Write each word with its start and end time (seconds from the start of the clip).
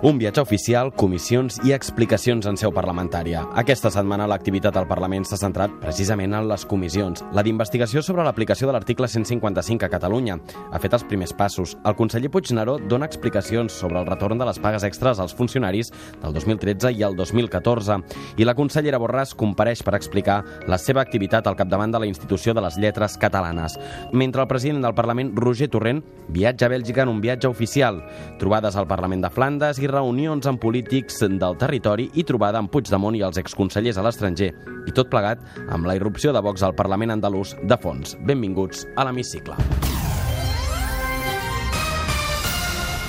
Un 0.00 0.14
viatge 0.14 0.38
oficial, 0.38 0.92
comissions 0.94 1.56
i 1.66 1.72
explicacions 1.74 2.46
en 2.46 2.54
seu 2.54 2.70
parlamentària. 2.70 3.40
Aquesta 3.58 3.90
setmana 3.90 4.28
l'activitat 4.30 4.76
al 4.78 4.86
Parlament 4.86 5.24
s'ha 5.26 5.34
centrat 5.40 5.72
precisament 5.82 6.36
en 6.38 6.44
les 6.46 6.62
comissions. 6.70 7.24
La 7.34 7.42
d'investigació 7.42 7.98
sobre 8.06 8.22
l'aplicació 8.22 8.68
de 8.68 8.76
l'article 8.76 9.08
155 9.10 9.88
a 9.88 9.90
Catalunya 9.90 10.36
ha 10.70 10.78
fet 10.78 10.94
els 10.94 11.02
primers 11.02 11.34
passos. 11.34 11.72
El 11.82 11.96
conseller 11.98 12.30
Puigneró 12.30 12.76
dona 12.78 13.08
explicacions 13.10 13.74
sobre 13.74 13.98
el 13.98 14.06
retorn 14.06 14.38
de 14.38 14.46
les 14.46 14.60
pagues 14.62 14.84
extres 14.86 15.18
als 15.18 15.34
funcionaris 15.34 15.90
del 16.22 16.30
2013 16.38 16.94
i 16.94 17.02
el 17.02 17.18
2014. 17.18 17.98
I 18.38 18.46
la 18.46 18.54
consellera 18.54 19.02
Borràs 19.02 19.34
compareix 19.34 19.82
per 19.82 19.96
explicar 19.98 20.44
la 20.70 20.78
seva 20.78 21.02
activitat 21.02 21.50
al 21.50 21.58
capdavant 21.58 21.90
de 21.90 22.04
la 22.04 22.06
institució 22.06 22.54
de 22.54 22.62
les 22.62 22.78
lletres 22.78 23.18
catalanes. 23.18 23.74
Mentre 24.12 24.46
el 24.46 24.52
president 24.54 24.86
del 24.86 24.94
Parlament, 24.94 25.34
Roger 25.34 25.66
Torrent, 25.74 26.04
viatja 26.28 26.70
a 26.70 26.72
Bèlgica 26.76 27.02
en 27.02 27.16
un 27.16 27.20
viatge 27.20 27.50
oficial. 27.50 28.04
Trobades 28.38 28.78
al 28.78 28.86
Parlament 28.86 29.26
de 29.26 29.34
Flandes 29.34 29.82
i 29.82 29.87
reunions 29.88 30.46
amb 30.46 30.60
polítics 30.62 31.22
del 31.24 31.56
territori 31.58 32.08
i 32.20 32.24
trobada 32.28 32.60
amb 32.60 32.70
Puigdemont 32.72 33.16
i 33.18 33.24
els 33.26 33.40
exconsellers 33.40 33.98
a 33.98 34.04
l'estranger. 34.06 34.52
I 34.86 34.94
tot 34.94 35.10
plegat 35.10 35.42
amb 35.68 35.88
la 35.88 35.96
irrupció 35.98 36.32
de 36.32 36.42
Vox 36.44 36.62
al 36.62 36.76
Parlament 36.78 37.16
andalús 37.16 37.56
de 37.62 37.78
fons. 37.82 38.16
Benvinguts 38.28 38.86
a 38.96 39.08
l'Hemicicle. 39.08 39.56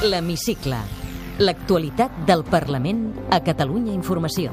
L'Hemicicle. 0.09 0.79
L'actualitat 1.39 2.23
del 2.27 2.45
Parlament 2.47 3.09
a 3.31 3.43
Catalunya 3.43 3.93
Informació. 3.95 4.51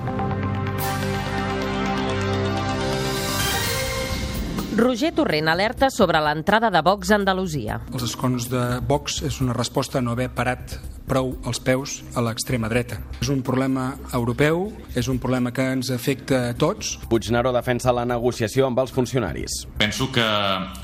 Roger 4.77 5.15
Torrent 5.17 5.49
alerta 5.49 5.89
sobre 5.89 6.21
l'entrada 6.21 6.69
de 6.69 6.83
Vox 6.85 7.09
a 7.09 7.17
Andalusia. 7.17 7.79
Els 7.97 8.03
escons 8.05 8.51
de 8.53 8.61
Vox 8.85 9.23
és 9.25 9.39
una 9.41 9.57
resposta 9.57 9.97
a 9.97 10.05
no 10.05 10.13
haver 10.13 10.27
parat 10.37 10.75
prou 11.09 11.31
els 11.49 11.63
peus 11.65 11.95
a 12.13 12.21
l'extrema 12.21 12.69
dreta. 12.69 12.99
És 13.25 13.31
un 13.33 13.41
problema 13.47 13.87
europeu, 14.13 14.67
és 14.93 15.09
un 15.09 15.17
problema 15.23 15.55
que 15.57 15.65
ens 15.79 15.89
afecta 15.95 16.51
a 16.51 16.55
tots. 16.61 16.99
Puigneró 17.09 17.55
defensa 17.57 17.95
la 17.97 18.05
negociació 18.05 18.69
amb 18.69 18.85
els 18.85 18.93
funcionaris. 18.93 19.63
Penso 19.81 20.11
que 20.13 20.29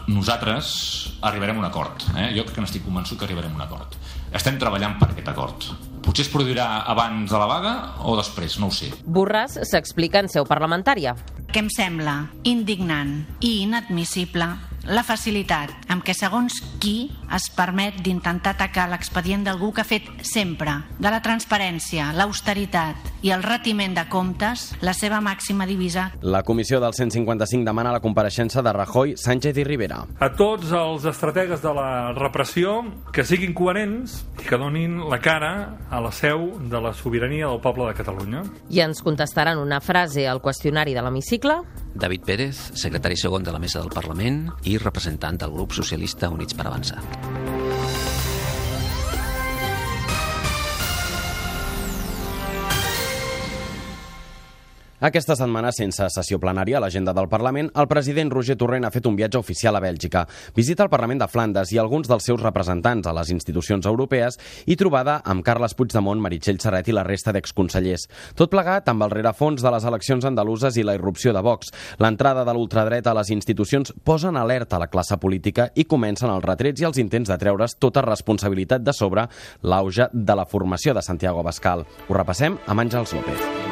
nosaltres 0.08 1.18
arribarem 1.20 1.60
a 1.60 1.66
un 1.66 1.68
acord. 1.68 2.08
Eh? 2.16 2.30
Jo 2.32 2.46
crec 2.48 2.56
que 2.56 2.64
n'estic 2.64 2.88
convençut 2.88 3.20
que 3.20 3.28
arribarem 3.28 3.52
a 3.52 3.60
un 3.60 3.66
acord. 3.68 4.00
Estem 4.32 4.56
treballant 4.56 4.96
per 5.02 5.12
aquest 5.12 5.28
acord. 5.36 5.91
Potser 6.02 6.26
es 6.26 6.32
produirà 6.32 6.82
abans 6.90 7.30
de 7.30 7.38
la 7.38 7.46
vaga 7.46 7.74
o 8.04 8.16
després, 8.18 8.58
no 8.58 8.68
ho 8.68 8.74
sé. 8.74 8.90
Borràs 9.06 9.60
s'explica 9.70 10.18
en 10.22 10.28
seu 10.28 10.44
parlamentària. 10.48 11.14
que 11.52 11.60
em 11.60 11.68
sembla 11.68 12.30
indignant 12.48 13.26
i 13.44 13.62
inadmissible 13.66 14.46
la 14.86 15.04
facilitat 15.06 15.70
amb 15.92 16.02
què 16.04 16.14
segons 16.16 16.56
qui 16.82 17.10
es 17.32 17.46
permet 17.54 18.00
d'intentar 18.02 18.54
atacar 18.56 18.88
l'expedient 18.90 19.44
d'algú 19.46 19.70
que 19.72 19.82
ha 19.82 19.88
fet 19.88 20.08
sempre 20.26 20.74
de 20.98 21.10
la 21.10 21.20
transparència, 21.22 22.10
l'austeritat 22.16 22.96
i 23.22 23.30
el 23.30 23.44
retiment 23.44 23.94
de 23.94 24.04
comptes 24.10 24.72
la 24.82 24.94
seva 24.94 25.20
màxima 25.22 25.66
divisa. 25.66 26.10
La 26.20 26.42
comissió 26.42 26.80
del 26.82 26.94
155 26.94 27.64
demana 27.64 27.92
la 27.94 28.00
compareixença 28.02 28.62
de 28.62 28.72
Rajoy, 28.72 29.14
Sánchez 29.16 29.56
i 29.58 29.64
Rivera. 29.64 30.02
a 30.18 30.30
tots 30.32 30.72
els 30.72 31.04
estrategues 31.04 31.62
de 31.62 31.72
la 31.74 32.12
repressió 32.12 32.82
que 33.12 33.24
siguin 33.24 33.54
coherents 33.54 34.24
i 34.42 34.48
que 34.48 34.58
donin 34.58 34.98
la 35.10 35.20
cara 35.20 35.78
a 35.90 36.00
la 36.00 36.12
seu 36.12 36.50
de 36.70 36.80
la 36.80 36.92
sobirania 36.92 37.46
del 37.46 37.60
poble 37.60 37.86
de 37.86 37.94
Catalunya. 37.94 38.42
I 38.70 38.80
ens 38.80 39.02
contestaran 39.02 39.58
una 39.58 39.80
frase 39.80 40.26
al 40.28 40.40
qüestionari 40.42 40.94
de 40.94 41.02
l'hemicicle. 41.02 41.60
David 41.94 42.24
Pérez, 42.26 42.56
secretari 42.74 43.16
segon 43.20 43.44
de 43.44 43.52
la 43.54 43.60
Mesa 43.62 43.80
del 43.80 43.92
Parlament 43.92 44.46
i 44.64 44.78
representant 44.80 45.40
del 45.42 45.52
grup 45.54 45.76
socialista 45.76 46.32
Units 46.32 46.56
per 46.56 46.68
Avançar. 46.70 47.51
Aquesta 55.02 55.34
setmana, 55.34 55.72
sense 55.74 56.06
sessió 56.14 56.36
plenària 56.38 56.76
a 56.78 56.80
l'agenda 56.84 57.10
del 57.10 57.26
Parlament, 57.26 57.72
el 57.74 57.88
president 57.90 58.28
Roger 58.30 58.54
Torrent 58.54 58.84
ha 58.86 58.90
fet 58.94 59.08
un 59.10 59.16
viatge 59.18 59.40
oficial 59.40 59.74
a 59.74 59.80
Bèlgica, 59.82 60.20
visita 60.54 60.84
al 60.84 60.92
Parlament 60.92 61.18
de 61.18 61.26
Flandes 61.26 61.72
i 61.74 61.80
alguns 61.82 62.06
dels 62.06 62.28
seus 62.28 62.38
representants 62.38 63.08
a 63.10 63.14
les 63.16 63.32
institucions 63.34 63.88
europees 63.90 64.38
i 64.70 64.76
trobada 64.78 65.16
amb 65.26 65.42
Carles 65.42 65.74
Puigdemont, 65.74 66.22
Meritxell 66.22 66.60
Serret 66.62 66.86
i 66.86 66.94
la 66.94 67.02
resta 67.02 67.34
d'exconsellers. 67.34 68.06
Tot 68.38 68.54
plegat 68.54 68.92
amb 68.94 69.02
el 69.02 69.10
rerefons 69.10 69.66
de 69.66 69.74
les 69.74 69.88
eleccions 69.90 70.28
andaluses 70.30 70.78
i 70.78 70.86
la 70.86 70.94
irrupció 70.94 71.34
de 71.34 71.42
Vox. 71.42 71.74
L'entrada 71.98 72.46
de 72.46 72.54
l'ultradreta 72.54 73.10
a 73.10 73.18
les 73.18 73.34
institucions 73.34 73.90
posa 74.06 74.30
en 74.30 74.38
alerta 74.38 74.78
la 74.78 74.86
classe 74.86 75.18
política 75.18 75.72
i 75.74 75.82
comencen 75.82 76.30
els 76.30 76.46
retrets 76.46 76.78
i 76.78 76.86
els 76.86 77.02
intents 77.02 77.34
de 77.34 77.42
treure's 77.42 77.74
tota 77.82 78.06
responsabilitat 78.06 78.86
de 78.86 78.94
sobre 78.94 79.26
l'auge 79.66 80.12
de 80.14 80.38
la 80.38 80.46
formació 80.46 80.94
de 80.94 81.02
Santiago 81.02 81.42
Bascal. 81.42 81.88
Ho 82.06 82.22
repassem 82.22 82.62
amb 82.68 82.86
Àngels 82.86 83.18
López. 83.18 83.71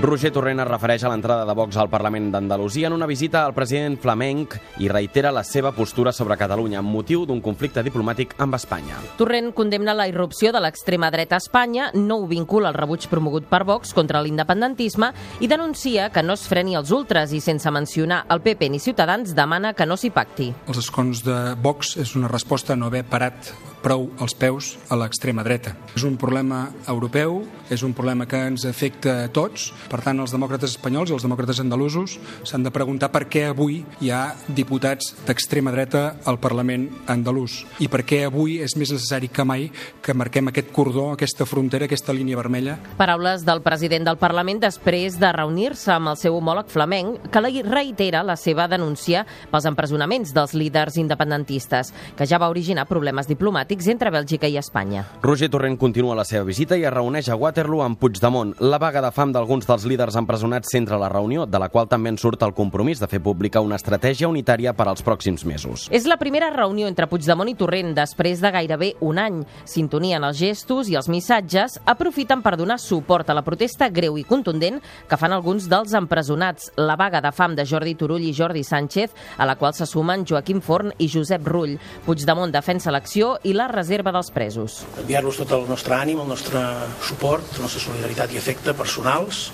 Roger 0.00 0.30
Torrent 0.32 0.62
es 0.62 0.68
refereix 0.68 1.02
a 1.04 1.10
l'entrada 1.12 1.44
de 1.44 1.52
Vox 1.52 1.76
al 1.76 1.90
Parlament 1.92 2.30
d'Andalusia 2.32 2.88
en 2.88 2.94
una 2.96 3.08
visita 3.10 3.42
al 3.44 3.52
president 3.52 3.98
flamenc 4.00 4.54
i 4.80 4.88
reitera 4.88 5.32
la 5.34 5.42
seva 5.44 5.74
postura 5.76 6.12
sobre 6.16 6.38
Catalunya 6.40 6.78
amb 6.80 6.88
motiu 6.88 7.26
d'un 7.28 7.42
conflicte 7.44 7.82
diplomàtic 7.84 8.32
amb 8.40 8.56
Espanya. 8.56 8.96
Torrent 9.18 9.50
condemna 9.52 9.92
la 9.92 10.06
irrupció 10.08 10.54
de 10.56 10.62
l'extrema 10.64 11.10
dreta 11.12 11.36
a 11.36 11.44
Espanya, 11.44 11.90
no 11.92 12.16
ho 12.22 12.28
vincula 12.30 12.70
al 12.70 12.78
rebuig 12.78 13.04
promogut 13.12 13.44
per 13.50 13.60
Vox 13.68 13.92
contra 13.92 14.22
l'independentisme 14.24 15.12
i 15.44 15.50
denuncia 15.52 16.08
que 16.08 16.24
no 16.24 16.38
es 16.38 16.46
freni 16.48 16.78
els 16.80 16.94
ultres 16.96 17.34
i 17.36 17.42
sense 17.44 17.68
mencionar 17.68 18.22
el 18.32 18.40
PP 18.40 18.70
ni 18.72 18.80
Ciutadans 18.80 19.34
demana 19.36 19.74
que 19.74 19.84
no 19.84 20.00
s'hi 20.00 20.14
pacti. 20.16 20.48
Els 20.66 20.80
escons 20.80 21.20
de 21.28 21.42
Vox 21.60 21.98
és 22.00 22.16
una 22.16 22.32
resposta 22.32 22.72
a 22.72 22.80
no 22.80 22.88
haver 22.88 23.04
parat 23.04 23.52
prou 23.82 24.08
els 24.20 24.34
peus 24.36 24.74
a 24.88 24.98
l'extrema 24.98 25.44
dreta. 25.46 25.74
És 25.96 26.04
un 26.06 26.16
problema 26.20 26.68
europeu, 26.88 27.40
és 27.70 27.82
un 27.86 27.94
problema 27.96 28.26
que 28.28 28.38
ens 28.50 28.66
afecta 28.68 29.24
a 29.24 29.28
tots, 29.32 29.70
per 29.90 30.02
tant 30.04 30.20
els 30.20 30.34
demòcrates 30.34 30.74
espanyols 30.74 31.10
i 31.10 31.16
els 31.16 31.24
demòcrates 31.24 31.60
andalusos 31.62 32.18
s'han 32.44 32.64
de 32.66 32.72
preguntar 32.74 33.10
per 33.14 33.24
què 33.30 33.46
avui 33.48 33.80
hi 34.00 34.10
ha 34.12 34.34
diputats 34.48 35.14
d'extrema 35.26 35.72
dreta 35.74 36.20
al 36.28 36.40
Parlament 36.42 36.88
andalús 37.10 37.60
i 37.80 37.88
per 37.90 38.02
què 38.06 38.24
avui 38.26 38.58
és 38.64 38.76
més 38.76 38.92
necessari 38.92 39.30
que 39.32 39.46
mai 39.46 39.68
que 40.02 40.14
marquem 40.14 40.50
aquest 40.50 40.72
cordó, 40.74 41.10
aquesta 41.14 41.46
frontera, 41.46 41.86
aquesta 41.86 42.14
línia 42.16 42.38
vermella. 42.38 42.76
Paraules 42.98 43.44
del 43.46 43.62
president 43.62 44.08
del 44.08 44.18
Parlament 44.20 44.62
després 44.62 45.18
de 45.20 45.32
reunir-se 45.32 45.94
amb 45.94 46.12
el 46.12 46.18
seu 46.20 46.36
homòleg 46.36 46.70
flamenc 46.72 47.30
que 47.30 47.44
reitera 47.70 48.24
la 48.26 48.36
seva 48.36 48.66
denúncia 48.68 49.24
pels 49.50 49.68
empresonaments 49.70 50.34
dels 50.34 50.54
líders 50.54 50.98
independentistes, 51.00 51.94
que 52.16 52.26
ja 52.26 52.38
va 52.38 52.50
originar 52.50 52.88
problemes 52.90 53.28
diplomàtics 53.30 53.69
entre 53.70 54.10
Bèlgica 54.10 54.48
i 54.50 54.56
Espanya. 54.58 55.04
Roger 55.22 55.48
Torrent 55.50 55.76
continua 55.78 56.16
la 56.18 56.24
seva 56.24 56.42
visita 56.44 56.76
i 56.76 56.82
es 56.82 56.92
reuneix 56.92 57.28
a 57.30 57.36
Waterloo 57.38 57.84
amb 57.84 57.98
Puigdemont. 58.00 58.56
La 58.60 58.78
vaga 58.82 59.00
de 59.00 59.10
fam 59.14 59.30
d'alguns 59.32 59.66
dels 59.68 59.84
líders 59.86 60.16
empresonats 60.18 60.72
centra 60.72 60.98
la 60.98 61.08
reunió, 61.08 61.46
de 61.46 61.58
la 61.58 61.68
qual 61.68 61.86
també 61.88 62.10
en 62.10 62.18
surt 62.18 62.42
el 62.42 62.54
compromís 62.54 62.98
de 63.00 63.06
fer 63.06 63.20
pública 63.22 63.60
una 63.62 63.76
estratègia 63.78 64.28
unitària 64.28 64.72
per 64.74 64.88
als 64.88 65.04
pròxims 65.06 65.44
mesos. 65.46 65.86
És 65.90 66.06
la 66.10 66.18
primera 66.18 66.50
reunió 66.50 66.88
entre 66.90 67.06
Puigdemont 67.06 67.48
i 67.48 67.54
Torrent 67.54 67.94
després 67.94 68.42
de 68.42 68.50
gairebé 68.50 68.94
un 69.00 69.20
any. 69.22 69.44
Sintonien 69.64 70.24
els 70.26 70.40
gestos 70.40 70.90
i 70.90 70.98
els 70.98 71.08
missatges, 71.08 71.78
aprofiten 71.86 72.42
per 72.42 72.56
donar 72.58 72.80
suport 72.82 73.30
a 73.30 73.38
la 73.38 73.44
protesta 73.46 73.88
greu 73.88 74.18
i 74.18 74.26
contundent 74.26 74.80
que 75.08 75.20
fan 75.20 75.32
alguns 75.32 75.68
dels 75.70 75.94
empresonats, 75.94 76.72
la 76.76 76.98
vaga 76.98 77.22
de 77.22 77.30
fam 77.32 77.54
de 77.54 77.64
Jordi 77.64 77.94
Turull 77.94 78.26
i 78.26 78.34
Jordi 78.34 78.64
Sánchez, 78.64 79.14
a 79.38 79.46
la 79.46 79.54
qual 79.56 79.74
se 79.74 79.86
sumen 79.86 80.26
Joaquim 80.26 80.60
Forn 80.60 80.90
i 80.98 81.08
Josep 81.08 81.46
Rull. 81.46 81.78
Puigdemont 82.06 82.50
defensa 82.50 82.90
l'acció 82.90 83.36
i 83.44 83.54
la 83.54 83.59
reserva 83.68 84.12
dels 84.12 84.30
presos. 84.30 84.80
enviar-los 85.00 85.36
tot 85.42 85.52
el 85.52 85.68
nostre 85.68 85.94
ànim, 85.96 86.20
el 86.20 86.28
nostre 86.28 86.60
suport, 87.02 87.44
la 87.56 87.66
nostra 87.66 87.80
solidaritat 87.80 88.32
i 88.32 88.38
afecte 88.38 88.74
personals 88.74 89.50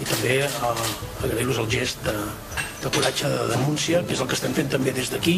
i 0.00 0.04
també 0.04 0.40
eh, 0.42 1.24
agrair-los 1.24 1.58
el 1.62 1.70
gest 1.70 2.02
de, 2.04 2.14
de 2.84 2.90
coratge 2.90 3.28
de 3.28 3.46
denúncia, 3.48 4.02
que 4.04 4.12
és 4.12 4.20
el 4.20 4.28
que 4.28 4.36
estem 4.36 4.52
fent 4.56 4.68
també 4.74 4.92
des 4.92 5.08
d'aquí. 5.12 5.36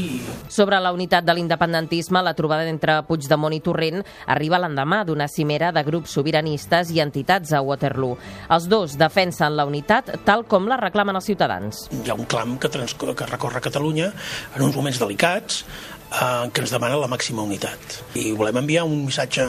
Sobre 0.51 0.81
la 0.83 0.91
unitat 0.95 1.27
de 1.27 1.35
l'independentisme, 1.37 2.23
la 2.25 2.35
trobada 2.35 2.67
entre 2.67 2.99
Puigdemont 3.07 3.55
i 3.55 3.61
Torrent 3.63 4.03
arriba 4.27 4.59
l'endemà 4.59 5.05
d'una 5.07 5.29
cimera 5.31 5.71
de 5.75 5.85
grups 5.87 6.17
sobiranistes 6.19 6.91
i 6.91 7.03
entitats 7.05 7.53
a 7.55 7.63
Waterloo. 7.63 8.19
Els 8.51 8.67
dos 8.73 8.97
defensen 8.99 9.55
la 9.55 9.67
unitat 9.69 10.11
tal 10.27 10.47
com 10.51 10.67
la 10.67 10.81
reclamen 10.81 11.21
els 11.21 11.29
ciutadans. 11.31 11.87
Hi 12.03 12.11
ha 12.11 12.19
un 12.19 12.27
clam 12.27 12.57
que, 12.59 12.73
trans, 12.73 12.97
que 12.99 13.31
recorre 13.31 13.63
Catalunya 13.63 14.11
en 14.57 14.67
uns 14.67 14.75
moments 14.75 14.99
delicats, 15.03 15.63
eh, 16.11 16.49
que 16.53 16.65
ens 16.65 16.73
demana 16.75 16.99
la 17.01 17.11
màxima 17.11 17.45
unitat. 17.47 18.01
I 18.19 18.33
volem 18.39 18.63
enviar 18.63 18.87
un 18.89 19.05
missatge 19.07 19.49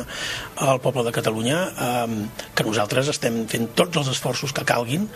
al 0.68 0.82
poble 0.84 1.06
de 1.08 1.16
Catalunya 1.16 1.64
eh, 1.88 2.18
que 2.56 2.68
nosaltres 2.68 3.12
estem 3.14 3.46
fent 3.50 3.72
tots 3.78 4.04
els 4.04 4.14
esforços 4.16 4.54
que 4.54 4.68
calguin 4.68 5.08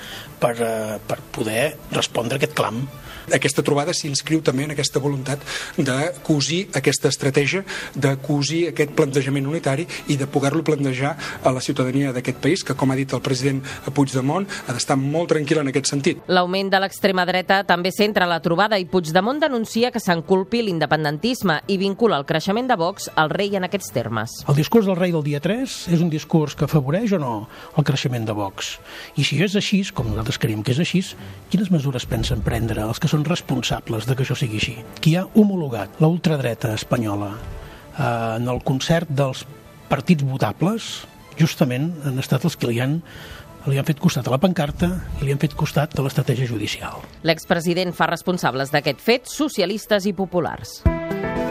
per, 0.41 0.55
eh, 0.59 0.99
per 1.07 1.21
poder 1.31 1.75
respondre 1.91 2.37
a 2.37 2.41
aquest 2.41 2.57
clam 2.57 2.85
aquesta 3.31 3.63
trobada 3.63 3.93
s'inscriu 3.93 4.41
també 4.41 4.65
en 4.65 4.73
aquesta 4.73 4.99
voluntat 4.99 5.43
de 5.77 5.97
cosir 6.25 6.65
aquesta 6.75 7.11
estratègia, 7.11 7.63
de 7.93 8.15
cosir 8.23 8.63
aquest 8.71 8.95
plantejament 8.97 9.47
unitari 9.47 9.85
i 10.09 10.17
de 10.17 10.27
poder-lo 10.27 10.65
plantejar 10.65 11.13
a 11.43 11.51
la 11.53 11.61
ciutadania 11.61 12.11
d'aquest 12.11 12.41
país, 12.41 12.63
que, 12.65 12.75
com 12.75 12.91
ha 12.91 12.97
dit 12.97 13.13
el 13.13 13.21
president 13.21 13.61
Puigdemont, 13.93 14.47
ha 14.67 14.73
d'estar 14.73 14.97
molt 14.97 15.29
tranquil 15.31 15.61
en 15.61 15.69
aquest 15.71 15.91
sentit. 15.93 16.23
L'augment 16.27 16.71
de 16.73 16.81
l'extrema 16.81 17.25
dreta 17.29 17.61
també 17.67 17.93
centra 17.95 18.27
la 18.27 18.41
trobada 18.41 18.79
i 18.81 18.87
Puigdemont 18.89 19.39
denuncia 19.39 19.91
que 19.93 20.01
s'enculpi 20.01 20.63
l'independentisme 20.65 21.30
i 21.71 21.77
vincula 21.79 22.17
el 22.19 22.25
creixement 22.27 22.67
de 22.67 22.75
Vox 22.75 23.07
al 23.15 23.29
rei 23.31 23.55
en 23.55 23.63
aquests 23.63 23.93
termes. 23.95 24.33
El 24.51 24.57
discurs 24.57 24.85
del 24.85 24.97
rei 24.99 25.13
del 25.13 25.23
dia 25.23 25.39
3 25.39 25.75
és 25.95 26.01
un 26.03 26.09
discurs 26.11 26.55
que 26.57 26.67
afavoreix 26.67 27.13
o 27.15 27.19
no 27.21 27.33
el 27.77 27.87
creixement 27.87 28.25
de 28.27 28.35
Vox? 28.35 28.73
I 29.15 29.23
si 29.23 29.39
és 29.43 29.55
així, 29.55 29.81
com 29.95 30.09
nosaltres 30.09 30.39
creiem 30.41 30.63
que 30.63 30.75
és 30.75 30.81
així, 30.83 31.01
quines 31.49 31.71
mesures 31.71 32.05
pensen 32.05 32.43
prendre 32.43 32.83
els 32.83 32.99
que 32.99 33.09
són 33.11 33.23
responsables 33.25 34.09
de 34.09 34.15
que 34.15 34.25
això 34.25 34.35
sigui 34.35 34.59
així. 34.59 34.75
Qui 34.99 35.15
ha 35.15 35.25
homologat 35.33 36.01
la 36.03 36.11
ultradreta 36.11 36.75
espanyola 36.75 37.31
eh, 37.31 38.03
en 38.37 38.51
el 38.51 38.61
concert 38.67 39.09
dels 39.09 39.45
partits 39.91 40.27
votables 40.27 40.91
justament 41.39 41.93
han 42.05 42.19
estat 42.19 42.43
els 42.45 42.59
que 42.59 42.69
li 42.69 42.81
han 42.83 42.99
li 43.69 43.77
han 43.77 43.85
fet 43.85 43.99
costat 44.01 44.25
a 44.27 44.33
la 44.33 44.39
pancarta 44.41 44.89
i 45.19 45.27
li 45.27 45.35
han 45.35 45.41
fet 45.41 45.53
costat 45.57 45.93
a 45.93 46.05
l'estratègia 46.05 46.49
judicial. 46.49 47.03
L'expresident 47.27 47.93
fa 47.93 48.09
responsables 48.09 48.73
d'aquest 48.73 49.05
fet 49.05 49.29
socialistes 49.29 50.09
i 50.09 50.15
populars. 50.17 50.81
Thank 51.11 51.37
you. 51.39 51.50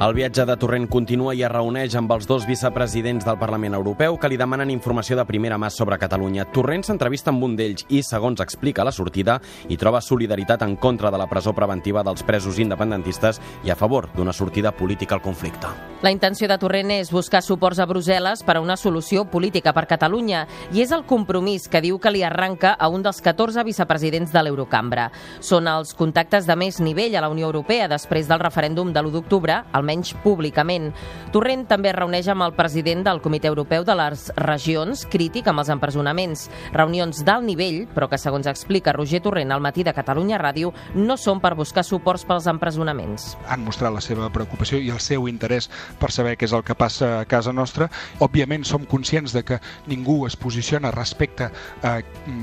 El 0.00 0.14
viatge 0.16 0.46
de 0.48 0.54
Torrent 0.56 0.86
continua 0.88 1.34
i 1.36 1.42
es 1.44 1.50
reuneix 1.52 1.92
amb 1.98 2.08
els 2.14 2.24
dos 2.24 2.46
vicepresidents 2.48 3.26
del 3.26 3.36
Parlament 3.36 3.74
Europeu 3.76 4.14
que 4.16 4.30
li 4.32 4.38
demanen 4.40 4.70
informació 4.72 5.18
de 5.18 5.26
primera 5.28 5.58
mà 5.60 5.68
sobre 5.68 5.98
Catalunya. 6.00 6.46
Torrent 6.54 6.86
s'entrevista 6.86 7.28
amb 7.28 7.44
un 7.44 7.58
d'ells 7.58 7.84
i, 7.92 8.00
segons 8.00 8.40
explica 8.40 8.86
la 8.86 8.94
sortida, 8.96 9.36
hi 9.68 9.76
troba 9.76 10.00
solidaritat 10.00 10.64
en 10.64 10.78
contra 10.80 11.10
de 11.12 11.20
la 11.20 11.26
presó 11.28 11.52
preventiva 11.52 12.00
dels 12.00 12.24
presos 12.24 12.56
independentistes 12.64 13.42
i 13.68 13.68
a 13.68 13.76
favor 13.76 14.08
d'una 14.14 14.32
sortida 14.32 14.72
política 14.72 15.18
al 15.18 15.20
conflicte. 15.20 15.68
La 16.00 16.08
intenció 16.08 16.48
de 16.48 16.56
Torrent 16.56 16.94
és 16.94 17.12
buscar 17.12 17.42
suports 17.44 17.76
a 17.76 17.84
Brussel·les 17.84 18.40
per 18.40 18.56
a 18.56 18.64
una 18.64 18.78
solució 18.80 19.26
política 19.28 19.74
per 19.76 19.84
Catalunya 19.84 20.46
i 20.72 20.80
és 20.80 20.96
el 20.96 21.04
compromís 21.04 21.68
que 21.68 21.84
diu 21.84 22.00
que 22.00 22.08
li 22.08 22.24
arranca 22.24 22.72
a 22.72 22.88
un 22.88 23.04
dels 23.04 23.20
14 23.20 23.66
vicepresidents 23.68 24.32
de 24.32 24.46
l'Eurocambra. 24.46 25.10
Són 25.44 25.68
els 25.68 25.92
contactes 25.92 26.48
de 26.48 26.56
més 26.56 26.80
nivell 26.80 27.20
a 27.20 27.26
la 27.26 27.28
Unió 27.28 27.52
Europea 27.52 27.84
després 27.92 28.32
del 28.32 28.40
referèndum 28.40 28.94
de 28.96 29.04
l'1 29.04 29.12
d'octubre, 29.18 29.60
almenys 29.90 30.14
públicament. 30.22 30.92
Torrent 31.34 31.66
també 31.68 31.92
reuneix 31.92 32.28
amb 32.30 32.44
el 32.46 32.54
president 32.54 33.02
del 33.06 33.20
Comitè 33.22 33.48
Europeu 33.50 33.84
de 33.84 33.94
les 33.98 34.28
Regions, 34.38 35.04
crític 35.10 35.48
amb 35.50 35.62
els 35.62 35.70
empresonaments. 35.70 36.48
Reunions 36.72 37.24
d'alt 37.26 37.46
nivell, 37.46 37.86
però 37.94 38.08
que, 38.10 38.18
segons 38.18 38.46
explica 38.46 38.94
Roger 38.94 39.20
Torrent 39.22 39.52
al 39.52 39.62
matí 39.62 39.82
de 39.82 39.94
Catalunya 39.94 40.38
Ràdio, 40.38 40.72
no 40.94 41.16
són 41.16 41.40
per 41.40 41.56
buscar 41.58 41.84
suports 41.84 42.24
pels 42.24 42.46
empresonaments. 42.50 43.36
Han 43.48 43.64
mostrat 43.66 43.94
la 43.94 44.02
seva 44.02 44.30
preocupació 44.30 44.78
i 44.78 44.90
el 44.90 45.00
seu 45.00 45.26
interès 45.28 45.70
per 45.98 46.12
saber 46.14 46.36
què 46.38 46.46
és 46.46 46.54
el 46.54 46.64
que 46.64 46.78
passa 46.78 47.20
a 47.20 47.26
casa 47.26 47.52
nostra. 47.52 47.90
Òbviament 48.20 48.64
som 48.64 48.86
conscients 48.86 49.34
de 49.34 49.42
que 49.44 49.60
ningú 49.90 50.26
es 50.26 50.36
posiciona 50.36 50.90
respecte 50.94 51.50
a 51.82 51.96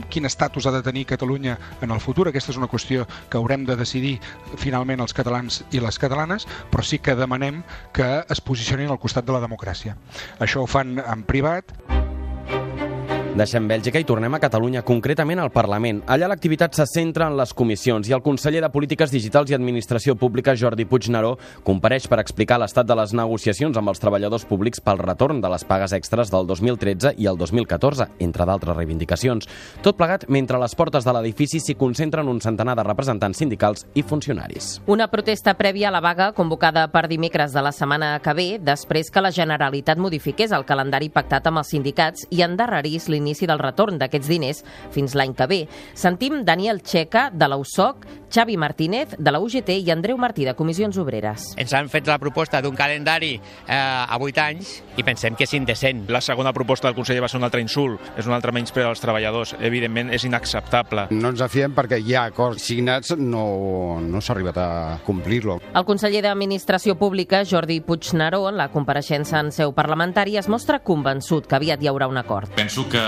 quin 0.09 0.27
estatus 0.27 0.67
ha 0.67 0.75
de 0.75 0.83
tenir 0.83 1.05
Catalunya 1.07 1.57
en 1.81 1.91
el 1.91 2.03
futur. 2.03 2.27
Aquesta 2.27 2.51
és 2.51 2.59
una 2.59 2.71
qüestió 2.71 3.07
que 3.29 3.39
haurem 3.39 3.65
de 3.65 3.77
decidir 3.79 4.17
finalment 4.57 5.01
els 5.03 5.15
catalans 5.15 5.61
i 5.71 5.79
les 5.83 5.99
catalanes, 5.99 6.47
però 6.71 6.83
sí 6.83 6.99
que 6.99 7.15
demanem 7.15 7.36
demanem 7.37 7.63
que 7.93 8.25
es 8.29 8.41
posicionin 8.41 8.89
al 8.89 8.99
costat 8.99 9.25
de 9.25 9.35
la 9.35 9.41
democràcia. 9.43 9.95
Això 10.41 10.65
ho 10.65 10.69
fan 10.69 10.97
en 10.99 11.23
privat. 11.29 11.73
Deixem 13.37 13.67
Bèlgica 13.69 13.99
i 14.01 14.05
tornem 14.07 14.33
a 14.33 14.39
Catalunya, 14.41 14.81
concretament 14.81 15.37
al 15.37 15.51
Parlament. 15.53 15.99
Allà 16.09 16.25
l'activitat 16.25 16.73
se 16.73 16.87
centra 16.89 17.27
en 17.29 17.35
les 17.37 17.51
comissions 17.53 18.07
i 18.09 18.13
el 18.15 18.23
conseller 18.25 18.63
de 18.63 18.69
Polítiques 18.73 19.11
Digitals 19.13 19.51
i 19.51 19.53
Administració 19.53 20.15
Pública, 20.17 20.55
Jordi 20.57 20.87
Puigneró, 20.89 21.35
compareix 21.61 22.07
per 22.09 22.17
explicar 22.17 22.57
l'estat 22.57 22.87
de 22.89 22.97
les 22.97 23.13
negociacions 23.13 23.77
amb 23.77 23.91
els 23.93 24.01
treballadors 24.01 24.47
públics 24.49 24.81
pel 24.81 24.97
retorn 25.03 25.37
de 25.43 25.51
les 25.53 25.65
pagues 25.69 25.93
extres 25.93 26.31
del 26.33 26.49
2013 26.49 27.11
i 27.21 27.29
el 27.29 27.37
2014, 27.37 28.07
entre 28.25 28.47
d'altres 28.49 28.73
reivindicacions. 28.79 29.45
Tot 29.85 30.01
plegat 30.01 30.25
mentre 30.33 30.57
a 30.57 30.63
les 30.63 30.73
portes 30.73 31.05
de 31.05 31.13
l'edifici 31.13 31.61
s'hi 31.61 31.77
concentren 31.77 32.33
un 32.33 32.41
centenar 32.41 32.73
de 32.73 32.87
representants 32.89 33.37
sindicals 33.37 33.85
i 33.93 34.01
funcionaris. 34.01 34.79
Una 34.89 35.11
protesta 35.13 35.53
prèvia 35.61 35.91
a 35.91 35.93
la 35.93 36.01
vaga 36.01 36.31
convocada 36.33 36.87
per 36.89 37.05
dimecres 37.05 37.53
de 37.53 37.61
la 37.61 37.75
setmana 37.75 38.15
que 38.17 38.33
ve, 38.33 38.49
després 38.57 39.13
que 39.13 39.21
la 39.21 39.35
Generalitat 39.37 40.01
modifiqués 40.01 40.57
el 40.57 40.65
calendari 40.65 41.13
pactat 41.13 41.53
amb 41.53 41.61
els 41.61 41.75
sindicats 41.77 42.25
i 42.33 42.41
endarrerís 42.41 43.05
l'inici 43.05 43.26
l'inici 43.27 43.47
del 43.49 43.59
retorn 43.59 43.99
d'aquests 43.99 44.31
diners 44.31 44.63
fins 44.95 45.15
l'any 45.17 45.35
que 45.35 45.47
ve. 45.51 45.59
Sentim 45.97 46.43
Daniel 46.47 46.81
Checa, 46.81 47.27
de 47.33 47.49
l'USOC, 47.51 48.07
Xavi 48.33 48.57
Martínez, 48.57 49.15
de 49.17 49.31
la 49.31 49.39
UGT 49.39 49.69
i 49.79 49.91
Andreu 49.91 50.17
Martí, 50.17 50.45
de 50.45 50.53
Comissions 50.55 50.97
Obreres. 50.97 51.53
Ens 51.57 51.73
han 51.73 51.89
fet 51.89 52.07
la 52.07 52.17
proposta 52.19 52.61
d'un 52.61 52.75
calendari 52.75 53.35
eh, 53.37 53.73
a 53.73 54.17
8 54.19 54.43
anys 54.43 54.73
i 54.97 55.05
pensem 55.07 55.35
que 55.37 55.47
és 55.47 55.53
indecent. 55.57 56.05
La 56.11 56.21
segona 56.21 56.53
proposta 56.53 56.87
del 56.87 56.95
conseller 56.97 57.23
va 57.23 57.29
ser 57.31 57.39
un 57.39 57.47
altre 57.47 57.61
insult, 57.63 58.01
és 58.17 58.27
un 58.27 58.35
altre 58.35 58.51
menyspreu 58.55 58.89
als 58.89 59.01
treballadors. 59.03 59.55
Evidentment, 59.59 60.11
és 60.13 60.25
inacceptable. 60.27 61.07
No 61.15 61.31
ens 61.33 61.41
afiem 61.45 61.73
perquè 61.75 61.99
hi 62.01 62.15
ha 62.15 62.27
acords 62.31 62.67
signats, 62.67 63.15
no, 63.17 63.99
no 64.03 64.21
s'ha 64.21 64.35
arribat 64.35 64.59
a 64.61 64.69
complir-lo. 65.05 65.59
El 65.73 65.87
conseller 65.87 66.23
d'Administració 66.25 66.97
Pública, 66.99 67.43
Jordi 67.47 67.79
Puigneró, 67.81 68.43
en 68.49 68.57
la 68.59 68.69
compareixença 68.73 69.39
en 69.39 69.53
seu 69.55 69.73
parlamentària, 69.77 70.41
es 70.41 70.49
mostra 70.51 70.79
convençut 70.83 71.47
que 71.47 71.57
aviat 71.57 71.83
hi 71.83 71.91
haurà 71.91 72.09
un 72.11 72.19
acord. 72.19 72.51
Penso 72.57 72.87
que 72.89 73.01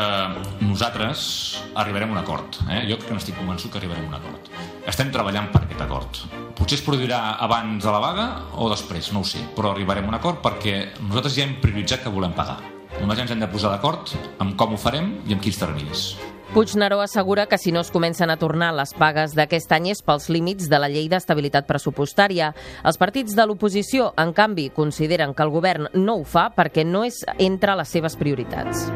nosaltres 0.62 1.63
arribarem 1.75 2.10
a 2.10 2.18
un 2.18 2.24
acord. 2.24 2.62
Eh? 2.69 2.86
Jo 2.89 2.98
crec 2.98 3.10
que 3.10 3.18
n'estic 3.18 3.38
convençut 3.39 3.72
que 3.74 3.81
arribarem 3.81 4.06
a 4.07 4.13
un 4.13 4.19
acord. 4.19 4.51
Estem 4.89 5.08
treballant 5.13 5.51
per 5.53 5.63
aquest 5.65 5.83
acord. 5.85 6.23
Potser 6.57 6.79
es 6.79 6.85
produirà 6.85 7.38
abans 7.39 7.83
de 7.83 7.94
la 7.94 8.01
vaga 8.03 8.27
o 8.59 8.69
després, 8.71 9.11
no 9.13 9.23
ho 9.23 9.27
sé, 9.27 9.41
però 9.56 9.73
arribarem 9.73 10.07
a 10.07 10.13
un 10.13 10.19
acord 10.19 10.41
perquè 10.44 10.79
nosaltres 11.01 11.38
ja 11.38 11.45
hem 11.45 11.59
prioritzat 11.63 12.03
que 12.03 12.13
volem 12.13 12.35
pagar. 12.38 12.59
Només 13.00 13.21
ens 13.21 13.31
hem 13.31 13.39
de 13.39 13.47
posar 13.51 13.71
d'acord 13.71 14.11
amb 14.44 14.57
com 14.59 14.75
ho 14.75 14.81
farem 14.81 15.13
i 15.27 15.35
amb 15.35 15.44
quins 15.44 15.59
terminis. 15.61 16.09
Puigneró 16.53 16.97
assegura 17.01 17.45
que 17.45 17.59
si 17.61 17.71
no 17.71 17.79
es 17.79 17.91
comencen 17.94 18.31
a 18.33 18.38
tornar 18.41 18.71
les 18.73 18.95
pagues 18.97 19.35
d'aquest 19.38 19.69
any 19.77 19.91
és 19.91 20.01
pels 20.01 20.31
límits 20.33 20.65
de 20.71 20.79
la 20.81 20.89
llei 20.89 21.06
d'estabilitat 21.12 21.69
pressupostària. 21.69 22.55
Els 22.81 22.97
partits 22.97 23.38
de 23.38 23.45
l'oposició, 23.45 24.09
en 24.17 24.33
canvi, 24.33 24.71
consideren 24.73 25.38
que 25.38 25.45
el 25.45 25.53
govern 25.53 25.91
no 25.94 26.17
ho 26.17 26.25
fa 26.25 26.50
perquè 26.57 26.88
no 26.88 27.05
és 27.05 27.21
entre 27.38 27.77
les 27.77 27.94
seves 27.94 28.17
prioritats. 28.17 28.89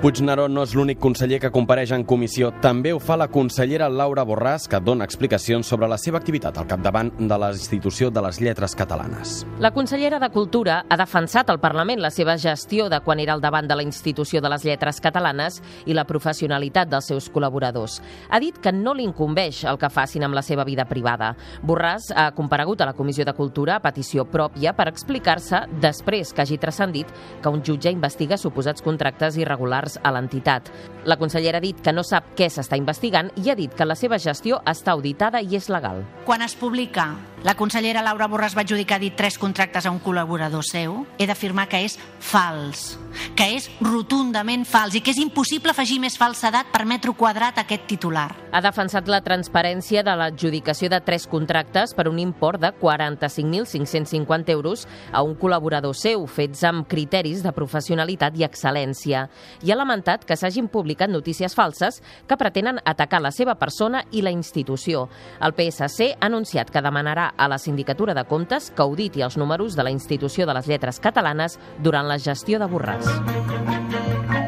Puigneró 0.00 0.46
no 0.48 0.62
és 0.64 0.70
l'únic 0.72 0.96
conseller 0.96 1.36
que 1.42 1.50
compareix 1.52 1.90
en 1.92 2.06
comissió. 2.08 2.48
També 2.64 2.88
ho 2.96 2.98
fa 3.04 3.18
la 3.20 3.26
consellera 3.28 3.90
Laura 3.92 4.22
Borràs, 4.24 4.64
que 4.64 4.78
dona 4.80 5.04
explicacions 5.04 5.68
sobre 5.68 5.90
la 5.92 5.98
seva 6.00 6.16
activitat 6.16 6.56
al 6.56 6.64
capdavant 6.70 7.10
de 7.20 7.36
la 7.36 7.50
institució 7.52 8.08
de 8.08 8.22
les 8.24 8.38
lletres 8.40 8.72
catalanes. 8.72 9.42
La 9.60 9.74
consellera 9.74 10.16
de 10.18 10.30
Cultura 10.32 10.78
ha 10.88 10.96
defensat 10.96 11.52
al 11.52 11.60
Parlament 11.60 12.00
la 12.00 12.08
seva 12.08 12.38
gestió 12.40 12.86
de 12.88 13.02
quan 13.04 13.20
era 13.20 13.34
al 13.36 13.42
davant 13.44 13.68
de 13.68 13.76
la 13.76 13.84
institució 13.84 14.40
de 14.40 14.48
les 14.48 14.64
lletres 14.64 15.02
catalanes 15.04 15.60
i 15.84 15.92
la 15.92 16.06
professionalitat 16.08 16.88
dels 16.88 17.12
seus 17.12 17.28
col·laboradors. 17.28 17.98
Ha 18.30 18.40
dit 18.40 18.56
que 18.56 18.72
no 18.72 18.96
li 18.96 19.04
incumbeix 19.04 19.66
el 19.68 19.76
que 19.76 19.92
facin 19.92 20.24
amb 20.24 20.38
la 20.38 20.40
seva 20.40 20.64
vida 20.64 20.88
privada. 20.88 21.34
Borràs 21.60 22.08
ha 22.16 22.30
comparegut 22.32 22.80
a 22.80 22.88
la 22.88 22.96
Comissió 22.96 23.28
de 23.28 23.36
Cultura 23.36 23.76
a 23.76 23.84
petició 23.84 24.24
pròpia 24.24 24.72
per 24.72 24.88
explicar-se 24.88 25.66
després 25.84 26.32
que 26.32 26.48
hagi 26.48 26.56
transcendit 26.56 27.12
que 27.42 27.52
un 27.52 27.60
jutge 27.60 27.92
investiga 27.92 28.40
suposats 28.40 28.80
contractes 28.80 29.36
irregulars 29.36 29.89
similars 29.90 29.98
a 30.02 30.12
l'entitat. 30.12 30.70
La 31.04 31.16
consellera 31.16 31.58
ha 31.58 31.64
dit 31.64 31.80
que 31.80 31.92
no 31.92 32.02
sap 32.04 32.34
què 32.36 32.50
s'està 32.50 32.76
investigant 32.76 33.30
i 33.36 33.50
ha 33.50 33.56
dit 33.56 33.72
que 33.74 33.86
la 33.86 33.96
seva 33.96 34.18
gestió 34.18 34.60
està 34.66 34.92
auditada 34.92 35.40
i 35.40 35.56
és 35.56 35.68
legal. 35.68 36.04
Quan 36.26 36.42
es 36.42 36.54
publica 36.54 37.16
la 37.42 37.54
consellera 37.56 38.02
Laura 38.04 38.26
Borràs 38.28 38.52
va 38.52 38.66
adjudicar 38.66 38.98
dit 39.00 39.14
tres 39.16 39.38
contractes 39.40 39.86
a 39.86 39.90
un 39.90 40.00
col·laborador 40.04 40.60
seu, 40.66 41.06
he 41.16 41.24
d'afirmar 41.24 41.70
que 41.72 41.78
és 41.86 41.94
fals, 42.20 42.98
que 43.32 43.46
és 43.56 43.70
rotundament 43.80 44.66
fals 44.68 44.98
i 44.98 45.00
que 45.00 45.14
és 45.14 45.20
impossible 45.22 45.72
afegir 45.72 45.96
més 46.02 46.18
falsedat 46.20 46.68
per 46.68 46.84
metro 46.84 47.14
quadrat 47.16 47.56
a 47.56 47.64
aquest 47.64 47.86
titular. 47.88 48.28
Ha 48.52 48.60
defensat 48.60 49.08
la 49.08 49.22
transparència 49.24 50.02
de 50.04 50.16
l'adjudicació 50.20 50.90
de 50.92 50.98
tres 51.00 51.24
contractes 51.30 51.94
per 51.96 52.10
un 52.10 52.18
import 52.20 52.60
de 52.60 52.74
45.550 52.76 54.52
euros 54.52 54.84
a 55.12 55.22
un 55.24 55.32
col·laborador 55.38 55.96
seu, 55.96 56.26
fets 56.28 56.66
amb 56.68 56.84
criteris 56.90 57.40
de 57.46 57.54
professionalitat 57.56 58.36
i 58.36 58.44
excel·lència. 58.44 59.24
I 59.64 59.72
ha 59.72 59.80
lamentat 59.80 60.28
que 60.28 60.36
s'hagin 60.36 60.68
publicat 60.68 61.08
notícies 61.08 61.56
falses 61.56 62.02
que 62.28 62.36
pretenen 62.36 62.82
atacar 62.84 63.22
la 63.24 63.32
seva 63.32 63.56
persona 63.56 64.04
i 64.12 64.20
la 64.20 64.34
institució. 64.34 65.08
El 65.40 65.56
PSC 65.56 66.12
ha 66.18 66.28
anunciat 66.28 66.68
que 66.68 66.84
demanarà 66.84 67.29
a 67.36 67.48
la 67.48 67.58
Sindicatura 67.58 68.14
de 68.14 68.24
Comptes 68.24 68.70
que 68.74 68.82
auditi 68.82 69.22
els 69.22 69.36
números 69.36 69.76
de 69.76 69.84
la 69.86 69.94
Institució 69.94 70.46
de 70.46 70.54
les 70.56 70.66
Lletres 70.66 71.00
Catalanes 71.00 71.58
durant 71.78 72.08
la 72.08 72.18
gestió 72.18 72.58
de 72.58 72.70
Borràs. 72.70 74.39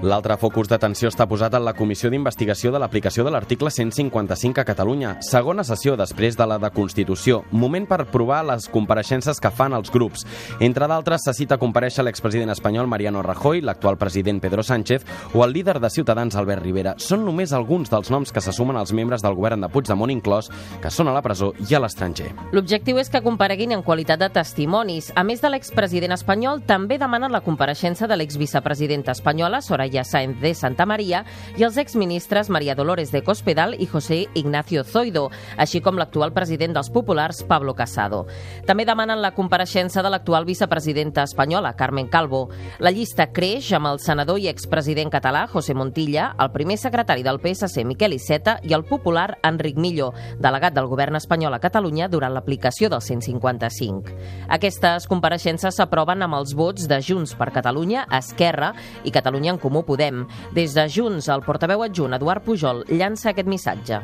L'altre 0.00 0.32
focus 0.40 0.64
d'atenció 0.70 1.10
està 1.10 1.26
posat 1.28 1.52
en 1.58 1.60
la 1.66 1.74
Comissió 1.76 2.08
d'Investigació 2.08 2.70
de 2.72 2.78
l'aplicació 2.80 3.20
de 3.20 3.30
l'article 3.34 3.68
155 3.68 4.62
a 4.62 4.64
Catalunya, 4.64 5.10
segona 5.20 5.60
sessió 5.60 5.92
després 6.00 6.38
de 6.38 6.46
la 6.48 6.56
de 6.56 6.70
Constitució, 6.72 7.42
moment 7.52 7.84
per 7.84 8.06
provar 8.08 8.38
les 8.48 8.64
compareixences 8.72 9.36
que 9.36 9.50
fan 9.52 9.76
els 9.76 9.92
grups. 9.92 10.24
Entre 10.58 10.88
d'altres, 10.88 11.26
se 11.26 11.34
cita 11.36 11.58
a 11.58 11.60
compareixer 11.60 12.06
l'expresident 12.06 12.48
espanyol 12.54 12.88
Mariano 12.88 13.20
Rajoy, 13.20 13.60
l'actual 13.60 13.98
president 14.00 14.40
Pedro 14.40 14.64
Sánchez 14.64 15.04
o 15.34 15.44
el 15.44 15.52
líder 15.52 15.76
de 15.84 15.90
Ciutadans 15.92 16.34
Albert 16.40 16.64
Rivera. 16.64 16.96
Són 16.96 17.26
només 17.28 17.52
alguns 17.52 17.92
dels 17.92 18.08
noms 18.08 18.32
que 18.32 18.40
se 18.40 18.56
sumen 18.56 18.80
als 18.80 18.94
membres 18.96 19.20
del 19.20 19.36
govern 19.36 19.60
de 19.60 19.68
Puigdemont 19.68 20.14
inclòs, 20.16 20.48
que 20.80 20.88
són 20.88 21.12
a 21.12 21.16
la 21.18 21.20
presó 21.20 21.52
i 21.68 21.76
a 21.76 21.82
l'estranger. 21.84 22.30
L'objectiu 22.56 23.02
és 23.04 23.12
que 23.12 23.20
compareguin 23.20 23.76
en 23.76 23.84
qualitat 23.84 24.24
de 24.24 24.32
testimonis. 24.32 25.12
A 25.12 25.28
més 25.28 25.44
de 25.44 25.52
l'expresident 25.52 26.16
espanyol, 26.16 26.64
també 26.64 26.96
demanen 26.96 27.36
la 27.36 27.44
compareixença 27.44 28.08
de 28.08 28.16
l'exvicepresidenta 28.16 29.12
espanyola, 29.12 29.60
Soraya 29.60 29.89
Sáenz 30.04 30.38
de 30.40 30.54
Santa 30.54 30.86
Maria, 30.86 31.24
i 31.58 31.64
els 31.66 31.76
exministres 31.82 32.50
Maria 32.50 32.76
Dolores 32.78 33.10
de 33.10 33.24
Cospedal 33.26 33.74
i 33.74 33.88
José 33.90 34.28
Ignacio 34.38 34.84
Zoido, 34.84 35.28
així 35.58 35.80
com 35.82 35.98
l'actual 35.98 36.32
president 36.32 36.76
dels 36.76 36.90
populars, 36.94 37.42
Pablo 37.42 37.74
Casado. 37.74 38.26
També 38.66 38.86
demanen 38.86 39.20
la 39.20 39.32
compareixença 39.34 40.02
de 40.02 40.12
l'actual 40.14 40.46
vicepresidenta 40.46 41.24
espanyola, 41.26 41.74
Carmen 41.76 42.08
Calvo. 42.08 42.48
La 42.78 42.94
llista 42.94 43.30
creix 43.34 43.72
amb 43.74 43.90
el 43.90 44.00
senador 44.00 44.38
i 44.38 44.48
expresident 44.48 45.10
català, 45.10 45.46
José 45.50 45.74
Montilla, 45.74 46.30
el 46.38 46.52
primer 46.54 46.78
secretari 46.78 47.26
del 47.26 47.40
PSC, 47.42 47.84
Miquel 47.84 48.14
Iceta, 48.14 48.58
i 48.62 48.74
el 48.76 48.86
popular 48.86 49.38
Enric 49.42 49.76
Millo, 49.76 50.12
delegat 50.38 50.76
del 50.76 50.88
govern 50.90 51.18
espanyol 51.18 51.58
a 51.58 51.62
Catalunya 51.62 52.08
durant 52.08 52.34
l'aplicació 52.36 52.90
del 52.92 53.02
155. 53.02 54.14
Aquestes 54.54 55.08
compareixences 55.10 55.76
s'aproven 55.76 56.22
amb 56.22 56.38
els 56.38 56.54
vots 56.58 56.86
de 56.90 57.00
Junts 57.02 57.34
per 57.38 57.50
Catalunya, 57.54 58.06
Esquerra 58.20 58.72
i 59.04 59.12
Catalunya 59.14 59.54
en 59.54 59.60
Comú 59.80 59.86
Podem. 59.86 60.26
Des 60.52 60.74
de 60.74 60.86
Junts, 60.88 61.28
el 61.28 61.42
portaveu 61.42 61.82
adjunt 61.82 62.12
Eduard 62.16 62.44
Pujol 62.44 62.84
llança 62.90 63.30
aquest 63.30 63.48
missatge. 63.48 64.00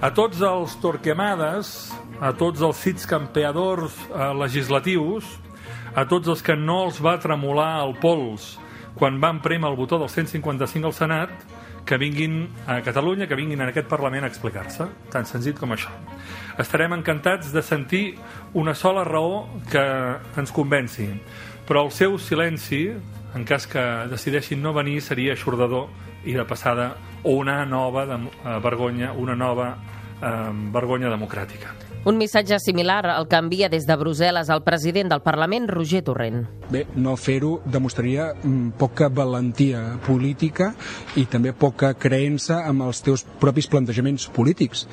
A 0.00 0.10
tots 0.14 0.40
els 0.44 0.76
torquemades, 0.82 1.90
a 2.20 2.32
tots 2.36 2.60
els 2.62 2.76
cits 2.76 3.06
campeadors 3.08 3.94
eh, 4.08 4.32
legislatius, 4.36 5.24
a 5.94 6.04
tots 6.06 6.28
els 6.28 6.42
que 6.44 6.56
no 6.56 6.84
els 6.86 7.00
va 7.00 7.18
tremolar 7.18 7.80
el 7.86 7.96
pols 8.02 8.58
quan 8.98 9.20
van 9.22 9.40
premer 9.40 9.70
el 9.70 9.78
botó 9.78 9.98
del 9.98 10.10
155 10.10 10.86
al 10.86 10.94
Senat, 10.94 11.32
que 11.86 11.96
vinguin 11.96 12.48
a 12.66 12.80
Catalunya, 12.84 13.28
que 13.30 13.36
vinguin 13.38 13.62
en 13.62 13.70
aquest 13.70 13.88
Parlament 13.88 14.26
a 14.26 14.28
explicar-se. 14.28 14.88
Tan 15.12 15.24
senzill 15.24 15.56
com 15.56 15.72
això. 15.72 15.92
Estarem 16.58 16.92
encantats 16.98 17.52
de 17.54 17.62
sentir 17.62 18.18
una 18.58 18.74
sola 18.74 19.06
raó 19.06 19.46
que 19.70 19.84
ens 20.36 20.52
convenci, 20.52 21.12
però 21.68 21.86
el 21.86 21.94
seu 21.94 22.18
silenci, 22.18 22.90
en 23.34 23.44
cas 23.44 23.66
que 23.66 23.82
decideixin 24.10 24.62
no 24.62 24.72
venir, 24.76 25.00
seria 25.02 25.34
aixordador 25.36 25.88
i 26.24 26.34
de 26.36 26.44
passada 26.48 26.94
o 27.22 27.36
una 27.38 27.64
nova 27.66 28.06
de, 28.06 28.16
eh, 28.16 28.58
vergonya, 28.62 29.12
una 29.12 29.36
nova 29.36 29.74
eh, 30.22 30.50
vergonya 30.72 31.10
democràtica. 31.10 31.74
Un 32.08 32.16
missatge 32.16 32.56
similar 32.62 33.04
al 33.10 33.26
que 33.28 33.36
envia 33.36 33.68
des 33.68 33.84
de 33.84 33.96
Brussel·les 33.98 34.48
el 34.54 34.62
president 34.64 35.10
del 35.10 35.20
Parlament, 35.20 35.66
Roger 35.68 36.00
Torrent. 36.06 36.44
Bé, 36.70 36.86
no 36.94 37.16
fer-ho 37.20 37.58
demostraria 37.66 38.30
mm, 38.32 38.78
poca 38.80 39.10
valentia 39.12 39.98
política 40.06 40.70
i 41.18 41.26
també 41.26 41.52
poca 41.52 41.92
creença 41.98 42.62
amb 42.64 42.86
els 42.86 43.02
teus 43.02 43.26
propis 43.42 43.68
plantejaments 43.68 44.28
polítics 44.32 44.86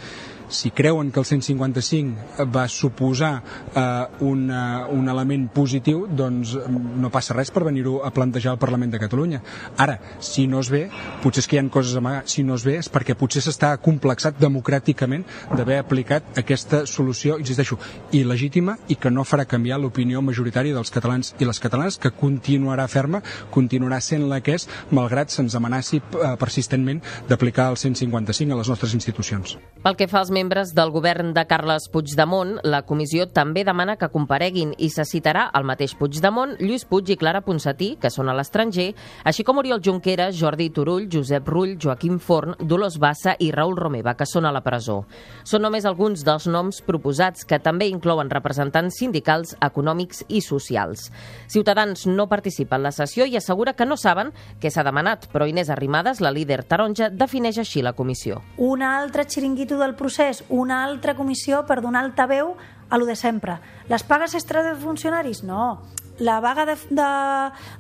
si 0.50 0.72
creuen 0.72 1.12
que 1.12 1.20
el 1.20 1.26
155 1.26 2.46
va 2.54 2.68
suposar 2.68 3.44
eh, 3.76 4.06
un, 4.22 4.50
uh, 4.52 4.86
un 4.94 5.10
element 5.10 5.48
positiu, 5.54 6.06
doncs 6.08 6.56
mm, 6.56 7.00
no 7.02 7.12
passa 7.14 7.36
res 7.36 7.52
per 7.54 7.66
venir-ho 7.66 8.00
a 8.06 8.12
plantejar 8.14 8.54
al 8.54 8.62
Parlament 8.62 8.92
de 8.94 9.00
Catalunya. 9.02 9.42
Ara, 9.78 9.98
si 10.20 10.48
no 10.48 10.62
es 10.64 10.70
ve, 10.72 10.86
potser 11.24 11.44
és 11.44 11.50
que 11.50 11.58
hi 11.58 11.62
ha 11.62 11.66
coses 11.72 11.96
a 11.96 12.02
amagar. 12.04 12.24
Si 12.30 12.44
no 12.44 12.56
es 12.56 12.66
ve 12.66 12.78
és 12.80 12.90
perquè 12.92 13.16
potser 13.18 13.44
s'està 13.44 13.74
complexat 13.82 14.40
democràticament 14.42 15.26
d'haver 15.56 15.80
aplicat 15.82 16.38
aquesta 16.40 16.84
solució, 16.90 17.40
insisteixo, 17.42 17.80
il·legítima 18.16 18.78
i 18.90 19.00
que 19.00 19.12
no 19.12 19.26
farà 19.28 19.48
canviar 19.50 19.80
l'opinió 19.82 20.22
majoritària 20.26 20.76
dels 20.76 20.94
catalans 20.94 21.34
i 21.40 21.48
les 21.48 21.60
catalanes, 21.62 21.98
que 21.98 22.14
continuarà 22.14 22.88
ferma, 22.92 23.22
continuarà 23.52 24.00
sent 24.02 24.28
la 24.30 24.42
que 24.46 24.58
és, 24.60 24.68
malgrat 24.92 25.34
se'ns 25.34 25.56
amenaci 25.58 26.02
eh, 26.02 26.36
persistentment 26.40 27.02
d'aplicar 27.30 27.70
el 27.74 27.80
155 27.82 28.54
a 28.54 28.60
les 28.60 28.72
nostres 28.72 28.96
institucions. 28.98 29.58
Pel 29.86 29.98
que 30.00 30.08
fa 30.12 30.22
als 30.24 30.32
membres 30.36 30.74
del 30.76 30.92
govern 30.92 31.32
de 31.36 31.46
Carles 31.48 31.88
Puigdemont, 31.92 32.58
la 32.68 32.82
comissió 32.84 33.30
també 33.32 33.64
demana 33.64 33.96
que 33.96 34.10
compareguin 34.12 34.74
i 34.78 34.90
se 34.92 35.06
citarà 35.08 35.46
el 35.56 35.64
mateix 35.68 35.94
Puigdemont, 35.96 36.58
Lluís 36.60 36.84
Puig 36.90 37.14
i 37.14 37.18
Clara 37.20 37.42
Ponsatí, 37.46 37.94
que 38.02 38.12
són 38.12 38.28
a 38.28 38.36
l'estranger, 38.36 38.90
així 39.24 39.46
com 39.48 39.62
Oriol 39.62 39.80
Junqueras, 39.86 40.36
Jordi 40.36 40.68
Turull, 40.76 41.08
Josep 41.12 41.48
Rull, 41.48 41.78
Joaquim 41.82 42.20
Forn, 42.20 42.58
Dolors 42.60 42.98
Bassa 43.00 43.38
i 43.40 43.52
Raül 43.56 43.78
Romeva, 43.80 44.16
que 44.20 44.28
són 44.28 44.50
a 44.50 44.52
la 44.52 44.64
presó. 44.66 45.04
Són 45.48 45.64
només 45.64 45.88
alguns 45.88 46.26
dels 46.28 46.50
noms 46.52 46.82
proposats 46.84 47.48
que 47.48 47.62
també 47.64 47.88
inclouen 47.88 48.32
representants 48.34 49.00
sindicals, 49.00 49.56
econòmics 49.64 50.26
i 50.28 50.44
socials. 50.44 51.08
Ciutadans 51.48 52.08
no 52.12 52.28
participa 52.28 52.76
en 52.76 52.84
la 52.90 52.94
sessió 52.96 53.26
i 53.26 53.38
assegura 53.40 53.76
que 53.78 53.88
no 53.88 53.96
saben 53.96 54.34
què 54.60 54.74
s'ha 54.74 54.84
demanat, 54.84 55.30
però 55.32 55.48
Inés 55.48 55.72
Arrimadas, 55.72 56.20
la 56.20 56.34
líder 56.36 56.64
taronja, 56.68 57.10
defineix 57.10 57.62
així 57.64 57.86
la 57.86 57.96
comissió. 57.96 58.42
Un 58.58 58.84
altre 58.84 59.24
xiringuito 59.30 59.78
del 59.78 59.96
procés, 59.96 60.25
una 60.50 60.84
altra 60.84 61.16
comissió 61.16 61.66
per 61.66 61.82
donar 61.82 62.04
altaveu 62.04 62.56
a 62.90 62.98
lo 62.98 63.06
de 63.06 63.16
sempre. 63.16 63.60
Les 63.90 64.04
pagues 64.04 64.36
extra 64.36 64.64
de 64.64 64.76
funcionaris? 64.76 65.44
No. 65.44 65.82
La 66.18 66.40
vaga 66.40 66.66
de, 66.66 66.78
de, 66.90 67.10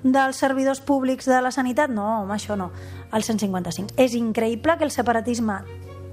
dels 0.04 0.38
servidors 0.38 0.82
públics 0.82 1.26
de 1.26 1.42
la 1.42 1.52
sanitat? 1.56 1.90
No, 1.90 2.22
home, 2.22 2.36
això 2.36 2.58
no. 2.60 2.72
El 3.14 3.24
155. 3.24 3.96
És 3.98 4.16
increïble 4.16 4.78
que 4.78 4.84
el 4.84 4.92
separatisme 4.92 5.62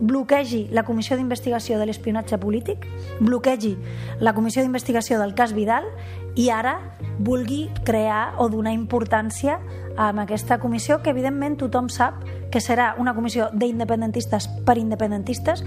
bloquegi 0.03 0.67
la 0.73 0.83
comissió 0.83 1.17
d'investigació 1.17 1.79
de 1.79 1.87
l'espionatge 1.87 2.39
polític, 2.43 2.87
bloquegi 3.21 3.77
la 4.21 4.35
comissió 4.35 4.63
d'investigació 4.63 5.19
del 5.21 5.35
cas 5.39 5.53
Vidal 5.55 5.87
i 6.35 6.49
ara 6.51 6.79
vulgui 7.19 7.69
crear 7.87 8.35
o 8.39 8.49
donar 8.51 8.73
importància 8.75 9.61
a 9.97 10.11
aquesta 10.25 10.59
comissió 10.59 11.03
que 11.03 11.13
evidentment 11.13 11.59
tothom 11.61 11.91
sap 11.93 12.23
que 12.51 12.61
serà 12.61 12.95
una 12.99 13.15
comissió 13.15 13.51
d'independentistes 13.53 14.49
per 14.67 14.79
independentistes 14.81 15.63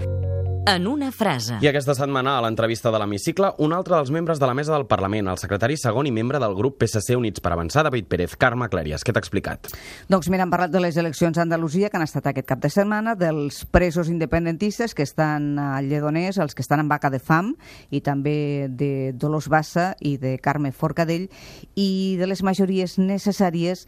en 0.65 0.87
una 0.87 1.11
frase. 1.11 1.57
I 1.61 1.67
aquesta 1.69 1.93
setmana, 1.95 2.37
a 2.37 2.43
l'entrevista 2.43 2.91
de 2.91 2.99
l'Hemicicle, 2.99 3.51
un 3.61 3.73
altre 3.73 3.95
dels 3.95 4.11
membres 4.11 4.39
de 4.41 4.47
la 4.49 4.55
mesa 4.57 4.73
del 4.73 4.87
Parlament, 4.89 5.29
el 5.29 5.39
secretari 5.41 5.77
segon 5.77 6.09
i 6.09 6.13
membre 6.15 6.39
del 6.41 6.55
grup 6.57 6.79
PSC 6.81 7.15
Units 7.17 7.43
per 7.43 7.53
Avançar, 7.53 7.85
David 7.85 8.07
Pérez. 8.09 8.35
Carme 8.39 8.67
Clèries, 8.71 9.05
què 9.05 9.13
t'ha 9.13 9.21
explicat? 9.21 9.69
Doncs 10.09 10.29
mira, 10.33 10.45
han 10.45 10.53
parlat 10.53 10.73
de 10.73 10.81
les 10.81 10.97
eleccions 10.97 11.37
a 11.37 11.45
Andalusia 11.45 11.89
que 11.89 11.99
han 11.99 12.05
estat 12.05 12.31
aquest 12.31 12.49
cap 12.49 12.63
de 12.63 12.71
setmana, 12.73 13.15
dels 13.19 13.63
presos 13.69 14.09
independentistes 14.09 14.95
que 14.95 15.05
estan 15.05 15.53
a 15.61 15.81
Lledoners, 15.85 16.39
els 16.41 16.55
que 16.55 16.65
estan 16.65 16.81
en 16.83 16.89
vaca 16.89 17.11
de 17.13 17.19
fam, 17.19 17.53
i 17.91 18.01
també 18.01 18.67
de 18.69 19.13
Dolors 19.13 19.49
Bassa 19.49 19.93
i 20.01 20.17
de 20.17 20.37
Carme 20.41 20.73
Forcadell, 20.73 21.29
i 21.75 22.17
de 22.19 22.29
les 22.29 22.43
majories 22.43 22.97
necessàries 22.99 23.85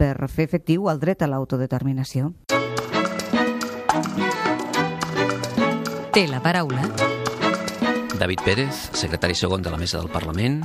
per 0.00 0.14
fer 0.32 0.46
efectiu 0.48 0.88
el 0.88 1.02
dret 1.02 1.22
a 1.22 1.28
l'autodeterminació. 1.28 2.32
Té 6.10 6.24
la 6.26 6.40
paraula. 6.42 6.82
David 8.18 8.40
Pérez, 8.42 8.74
secretari 8.98 9.36
segon 9.38 9.62
de 9.62 9.70
la 9.70 9.78
Mesa 9.78 10.00
del 10.00 10.10
Parlament 10.10 10.64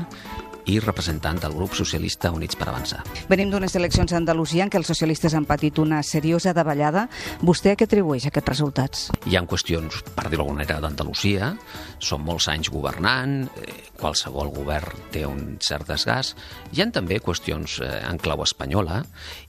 i 0.66 0.80
representant 0.80 1.40
del 1.44 1.54
grup 1.54 1.76
socialista 1.78 2.32
Units 2.34 2.58
per 2.58 2.70
Avançar. 2.70 3.04
Venim 3.30 3.52
d'unes 3.52 3.76
eleccions 3.78 4.14
a 4.14 4.18
Andalusia 4.18 4.66
en 4.66 4.72
què 4.74 4.80
els 4.82 4.90
socialistes 4.90 5.36
han 5.38 5.46
patit 5.46 5.80
una 5.82 6.02
seriosa 6.04 6.54
davallada. 6.58 7.08
Vostè 7.46 7.74
a 7.74 7.80
què 7.80 7.88
atribueix 7.90 8.28
aquests 8.30 8.52
resultats? 8.54 9.06
Hi 9.26 9.38
ha 9.38 9.46
qüestions, 9.46 10.02
per 10.16 10.30
dir-ho 10.30 10.44
d'alguna 10.44 10.64
manera, 10.64 10.80
d'Andalusia. 10.82 11.54
Són 12.00 12.24
molts 12.26 12.48
anys 12.52 12.70
governant, 12.74 13.46
eh, 13.62 13.76
qualsevol 14.00 14.52
govern 14.54 15.08
té 15.12 15.26
un 15.26 15.58
cert 15.64 15.88
desgast. 15.90 16.38
Hi 16.74 16.82
han 16.84 16.92
també 16.96 17.20
qüestions 17.24 17.80
eh, 17.82 17.92
en 18.10 18.20
clau 18.22 18.44
espanyola 18.44 19.02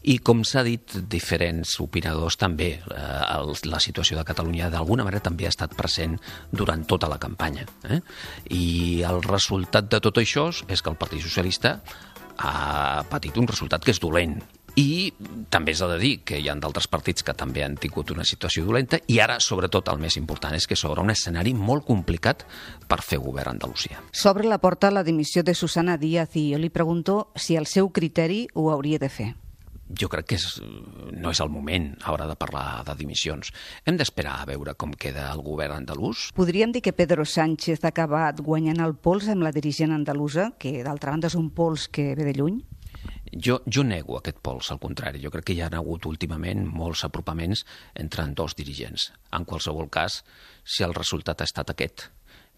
i, 0.03 0.19
com 0.19 0.45
s'ha 0.45 0.63
dit, 0.67 0.99
diferents 1.09 1.77
opinadors 1.81 2.39
també. 2.41 2.71
Eh, 2.81 3.67
la 3.67 3.81
situació 3.81 4.19
de 4.19 4.25
Catalunya 4.27 4.71
d'alguna 4.71 5.05
manera 5.07 5.25
també 5.25 5.47
ha 5.47 5.53
estat 5.53 5.75
present 5.77 6.17
durant 6.53 6.85
tota 6.87 7.09
la 7.09 7.19
campanya. 7.19 7.67
Eh? 7.89 8.01
I 8.55 9.03
el 9.09 9.23
resultat 9.27 9.91
de 9.91 10.01
tot 10.01 10.21
això 10.23 10.49
és 10.69 10.83
que 10.83 10.91
el 10.93 10.99
Partit 11.07 11.23
Socialista 11.23 11.79
ha 12.37 13.03
patit 13.09 13.39
un 13.39 13.47
resultat 13.49 13.85
que 13.87 13.95
és 13.95 14.03
dolent 14.03 14.37
i 14.77 15.09
també 15.49 15.73
s'ha 15.73 15.87
de 15.89 15.97
dir 16.03 16.11
que 16.29 16.37
hi 16.37 16.51
ha 16.51 16.57
d'altres 16.61 16.89
partits 16.93 17.25
que 17.25 17.33
també 17.33 17.63
han 17.65 17.79
tingut 17.81 18.11
una 18.13 18.27
situació 18.29 18.67
dolenta 18.67 18.99
i 19.09 19.17
ara, 19.25 19.39
sobretot, 19.41 19.89
el 19.89 20.03
més 20.03 20.19
important 20.21 20.53
és 20.59 20.69
que 20.69 20.77
s'obre 20.77 21.01
un 21.01 21.15
escenari 21.15 21.55
molt 21.57 21.87
complicat 21.89 22.45
per 22.91 23.01
fer 23.01 23.23
govern 23.23 23.55
a 23.55 23.57
Andalusia. 23.57 24.03
S'obre 24.13 24.51
la 24.51 24.61
porta 24.61 24.91
a 24.91 24.97
la 24.99 25.07
dimissió 25.07 25.47
de 25.47 25.57
Susana 25.57 25.97
Díaz 25.97 26.37
i 26.37 26.51
jo 26.53 26.61
li 26.61 26.69
pregunto 26.69 27.31
si 27.35 27.57
el 27.57 27.71
seu 27.71 27.89
criteri 27.89 28.45
ho 28.53 28.69
hauria 28.75 29.01
de 29.01 29.09
fer 29.09 29.33
jo 29.89 30.09
crec 30.11 30.27
que 30.31 30.39
és, 30.39 30.47
no 31.15 31.31
és 31.31 31.41
el 31.43 31.51
moment 31.53 31.93
ara 32.11 32.27
de 32.27 32.37
parlar 32.39 32.83
de 32.87 32.97
dimissions. 32.99 33.53
Hem 33.87 33.99
d'esperar 33.99 34.41
a 34.41 34.49
veure 34.49 34.75
com 34.75 34.95
queda 34.95 35.29
el 35.33 35.43
govern 35.47 35.79
andalús. 35.79 36.31
Podríem 36.37 36.73
dir 36.75 36.83
que 36.83 36.95
Pedro 36.97 37.25
Sánchez 37.25 37.85
ha 37.85 37.93
acabat 37.93 38.41
guanyant 38.43 38.83
el 38.83 38.97
pols 38.99 39.29
amb 39.33 39.47
la 39.47 39.55
dirigent 39.55 39.95
andalusa, 39.95 40.53
que 40.59 40.83
d'altra 40.87 41.15
banda 41.15 41.31
és 41.31 41.39
un 41.39 41.51
pols 41.55 41.87
que 41.89 42.15
ve 42.19 42.27
de 42.27 42.35
lluny? 42.37 42.59
Jo, 43.37 43.61
jo 43.67 43.83
nego 43.85 44.17
aquest 44.19 44.39
pols, 44.43 44.71
al 44.73 44.81
contrari. 44.83 45.21
Jo 45.23 45.31
crec 45.35 45.49
que 45.49 45.57
hi 45.57 45.63
ha 45.63 45.71
hagut 45.79 46.07
últimament 46.09 46.65
molts 46.67 47.05
apropaments 47.05 47.65
entre 47.95 48.27
dos 48.39 48.55
dirigents. 48.57 49.11
En 49.35 49.45
qualsevol 49.45 49.91
cas, 49.91 50.23
si 50.65 50.87
el 50.87 50.95
resultat 50.95 51.43
ha 51.43 51.49
estat 51.51 51.71
aquest, 51.75 52.09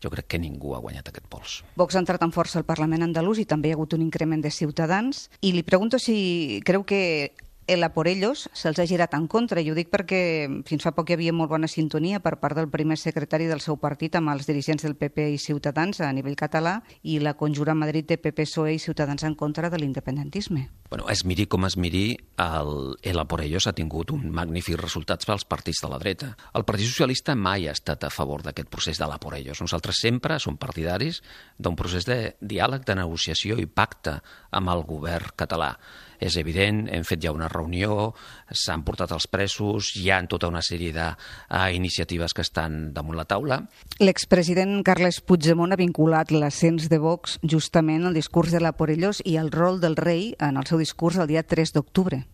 jo 0.03 0.11
crec 0.11 0.27
que 0.31 0.39
ningú 0.39 0.75
ha 0.75 0.83
guanyat 0.83 1.11
aquest 1.11 1.27
pols. 1.31 1.59
Vox 1.77 1.97
ha 1.97 2.03
entrat 2.03 2.23
en 2.23 2.33
força 2.35 2.59
al 2.61 2.67
Parlament 2.69 3.05
andalús 3.07 3.41
i 3.43 3.47
també 3.49 3.71
hi 3.71 3.75
ha 3.75 3.79
hagut 3.79 3.97
un 3.99 4.05
increment 4.07 4.43
de 4.45 4.53
ciutadans. 4.55 5.29
I 5.43 5.53
li 5.57 5.65
pregunto 5.67 5.99
si 5.99 6.63
creu 6.67 6.85
que 6.85 7.35
el 7.69 7.85
a 7.85 7.93
por 7.93 8.09
ellos 8.09 8.49
se'ls 8.57 8.81
ha 8.81 8.87
girat 8.89 9.13
en 9.15 9.29
contra, 9.29 9.61
i 9.61 9.69
ho 9.71 9.77
dic 9.77 9.91
perquè 9.93 10.49
fins 10.67 10.83
fa 10.83 10.95
poc 10.97 11.13
hi 11.13 11.19
havia 11.19 11.35
molt 11.37 11.53
bona 11.53 11.69
sintonia 11.69 12.19
per 12.25 12.39
part 12.41 12.57
del 12.57 12.71
primer 12.73 12.97
secretari 12.97 13.47
del 13.47 13.61
seu 13.61 13.77
partit 13.77 14.17
amb 14.17 14.33
els 14.33 14.49
dirigents 14.49 14.83
del 14.83 14.97
PP 14.97 15.29
i 15.35 15.39
Ciutadans 15.39 16.01
a 16.01 16.09
nivell 16.17 16.35
català 16.35 16.79
i 17.03 17.19
la 17.21 17.37
conjura 17.37 17.77
a 17.77 17.79
Madrid 17.79 18.09
de 18.09 18.17
PP, 18.17 18.49
PSOE 18.49 18.73
i 18.75 18.81
Ciutadans 18.81 19.23
en 19.29 19.37
contra 19.37 19.69
de 19.69 19.79
l'independentisme. 19.79 20.71
Bueno, 20.89 21.05
es 21.13 21.27
miri 21.29 21.45
com 21.47 21.67
es 21.69 21.77
miri, 21.77 22.17
el, 22.41 22.97
el 23.03 23.21
a 23.21 23.27
por 23.29 23.43
ellos 23.45 23.67
ha 23.69 23.75
tingut 23.77 24.11
un 24.17 24.31
magnífic 24.33 24.81
resultats 24.81 25.29
pels 25.29 25.45
partits 25.45 25.85
de 25.85 25.93
la 25.93 26.01
dreta. 26.01 26.33
El 26.57 26.65
Partit 26.65 26.89
Socialista 26.89 27.37
mai 27.37 27.69
ha 27.69 27.77
estat 27.77 28.09
a 28.09 28.11
favor 28.11 28.43
d'aquest 28.47 28.73
procés 28.73 28.99
de 28.99 29.07
la 29.11 29.21
por 29.21 29.37
ellos. 29.37 29.61
Nosaltres 29.61 30.01
sempre 30.01 30.41
som 30.41 30.57
partidaris 30.57 31.21
d'un 31.59 31.77
procés 31.77 32.09
de 32.09 32.39
diàleg, 32.41 32.89
de 32.89 32.97
negociació 32.97 33.61
i 33.61 33.69
pacte 33.69 34.23
amb 34.57 34.73
el 34.73 34.87
govern 34.89 35.37
català 35.37 35.75
és 36.19 36.37
evident, 36.41 36.87
hem 36.91 37.05
fet 37.07 37.23
ja 37.23 37.33
una 37.35 37.49
reunió, 37.51 38.13
s'han 38.51 38.83
portat 38.87 39.13
els 39.15 39.29
presos, 39.31 39.93
hi 39.97 40.09
ha 40.11 40.21
tota 40.31 40.51
una 40.51 40.63
sèrie 40.65 40.93
d'iniciatives 40.93 42.35
que 42.35 42.43
estan 42.43 42.93
damunt 42.95 43.19
la 43.19 43.27
taula. 43.29 43.61
L'expresident 44.03 44.83
Carles 44.87 45.21
Puigdemont 45.23 45.73
ha 45.73 45.81
vinculat 45.81 46.33
l'ascens 46.35 46.89
de 46.91 46.99
Vox 47.03 47.39
justament 47.43 48.07
al 48.07 48.19
discurs 48.19 48.55
de 48.55 48.63
la 48.63 48.75
Porellos 48.75 49.23
i 49.25 49.37
el 49.39 49.53
rol 49.55 49.81
del 49.81 49.97
rei 49.97 50.33
en 50.39 50.59
el 50.59 50.67
seu 50.67 50.83
discurs 50.83 51.19
el 51.19 51.31
dia 51.31 51.45
3 51.47 51.75
d'octubre. 51.77 52.25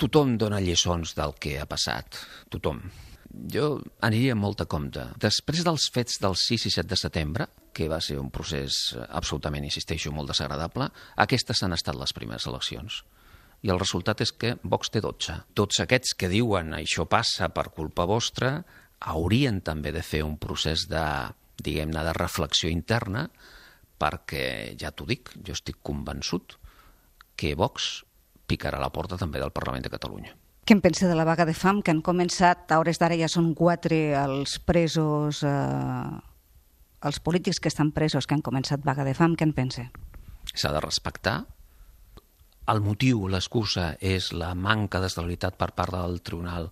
Tothom 0.00 0.36
dona 0.40 0.60
lliçons 0.64 1.12
del 1.16 1.34
que 1.40 1.58
ha 1.60 1.68
passat, 1.68 2.16
tothom. 2.48 2.80
Jo 3.30 3.78
aniria 4.02 4.34
amb 4.34 4.42
molta 4.42 4.66
compte. 4.66 5.04
Després 5.22 5.62
dels 5.62 5.86
fets 5.94 6.18
del 6.22 6.34
6 6.34 6.66
i 6.66 6.72
7 6.74 6.88
de 6.90 6.98
setembre, 6.98 7.46
que 7.72 7.86
va 7.88 8.00
ser 8.02 8.18
un 8.18 8.30
procés 8.34 8.96
absolutament, 9.06 9.64
insisteixo, 9.68 10.10
molt 10.10 10.32
desagradable, 10.32 10.88
aquestes 11.24 11.62
han 11.62 11.76
estat 11.76 11.98
les 12.00 12.16
primeres 12.16 12.48
eleccions 12.50 13.04
i 13.62 13.70
el 13.72 13.80
resultat 13.80 14.22
és 14.24 14.32
que 14.32 14.54
Vox 14.62 14.92
té 14.92 15.02
12. 15.04 15.36
Tots 15.56 15.82
aquests 15.84 16.14
que 16.16 16.30
diuen 16.32 16.72
això 16.76 17.06
passa 17.10 17.50
per 17.52 17.68
culpa 17.76 18.06
vostra 18.08 18.60
haurien 19.00 19.60
també 19.64 19.92
de 19.92 20.02
fer 20.04 20.22
un 20.24 20.36
procés 20.40 20.86
de, 20.88 21.04
diguem-ne, 21.60 22.04
de 22.04 22.14
reflexió 22.16 22.70
interna 22.72 23.28
perquè, 24.00 24.76
ja 24.80 24.92
t'ho 24.96 25.04
dic, 25.08 25.32
jo 25.44 25.52
estic 25.56 25.80
convençut 25.84 26.56
que 27.36 27.52
Vox 27.56 28.00
picarà 28.48 28.80
la 28.80 28.90
porta 28.92 29.18
també 29.20 29.40
del 29.40 29.52
Parlament 29.52 29.84
de 29.84 29.92
Catalunya. 29.92 30.32
Què 30.64 30.76
en 30.76 30.82
pensa 30.84 31.08
de 31.08 31.16
la 31.16 31.26
vaga 31.28 31.46
de 31.48 31.54
fam 31.56 31.80
que 31.82 31.92
han 31.92 32.02
començat, 32.04 32.66
a 32.70 32.80
hores 32.80 33.00
d'ara 33.00 33.16
ja 33.18 33.28
són 33.28 33.52
quatre 33.58 34.14
els 34.16 34.58
presos, 34.64 35.42
eh, 35.44 36.10
els 37.08 37.20
polítics 37.20 37.60
que 37.60 37.68
estan 37.72 37.92
presos 37.96 38.26
que 38.26 38.36
han 38.36 38.44
començat 38.44 38.84
vaga 38.84 39.04
de 39.04 39.14
fam, 39.16 39.36
què 39.36 39.48
en 39.48 39.54
pensa? 39.56 39.88
S'ha 40.54 40.72
de 40.72 40.82
respectar, 40.84 41.42
el 42.72 42.82
motiu, 42.84 43.26
l'excusa, 43.28 43.94
és 44.00 44.30
la 44.36 44.54
manca 44.54 45.00
d'estabilitat 45.02 45.58
per 45.60 45.72
part 45.76 45.94
del 45.96 46.20
tribunal, 46.26 46.70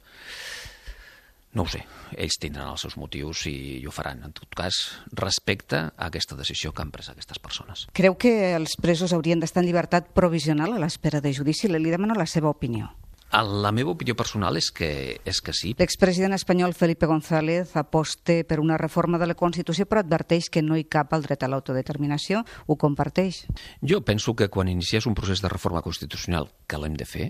no 1.58 1.64
ho 1.64 1.70
sé, 1.72 1.80
ells 2.20 2.36
tindran 2.38 2.68
els 2.70 2.84
seus 2.84 2.98
motius 3.00 3.46
i, 3.50 3.80
ho 3.88 3.92
faran. 3.94 4.20
En 4.28 4.34
tot 4.36 4.52
cas, 4.56 4.78
respecte 5.16 5.80
a 5.88 6.08
aquesta 6.10 6.36
decisió 6.38 6.74
que 6.74 6.84
han 6.84 6.92
pres 6.94 7.08
aquestes 7.10 7.40
persones. 7.42 7.86
Creu 7.96 8.18
que 8.20 8.54
els 8.54 8.76
presos 8.80 9.14
haurien 9.16 9.40
d'estar 9.40 9.64
en 9.64 9.70
llibertat 9.70 10.12
provisional 10.14 10.76
a 10.76 10.82
l'espera 10.84 11.22
de 11.24 11.32
judici? 11.34 11.70
Li 11.72 11.90
demano 11.90 12.18
la 12.18 12.28
seva 12.28 12.52
opinió. 12.52 12.92
La 13.28 13.72
meva 13.76 13.92
opinió 13.92 14.14
personal 14.16 14.56
és 14.56 14.70
que, 14.72 15.20
és 15.28 15.40
que 15.44 15.52
sí. 15.52 15.74
L'expresident 15.76 16.32
espanyol 16.32 16.72
Felipe 16.72 17.06
González 17.06 17.74
aposta 17.76 18.38
per 18.48 18.56
una 18.62 18.78
reforma 18.80 19.20
de 19.20 19.26
la 19.28 19.36
Constitució 19.36 19.84
però 19.84 20.00
adverteix 20.00 20.48
que 20.48 20.62
no 20.64 20.78
hi 20.78 20.86
cap 20.88 21.12
el 21.12 21.26
dret 21.26 21.44
a 21.44 21.50
l'autodeterminació. 21.52 22.40
Ho 22.66 22.76
comparteix? 22.80 23.42
Jo 23.84 24.00
penso 24.00 24.32
que 24.34 24.48
quan 24.48 24.72
inicies 24.72 25.04
un 25.06 25.16
procés 25.18 25.42
de 25.44 25.52
reforma 25.52 25.82
constitucional 25.84 26.48
que 26.66 26.80
l'hem 26.80 26.96
de 26.96 27.04
fer, 27.04 27.26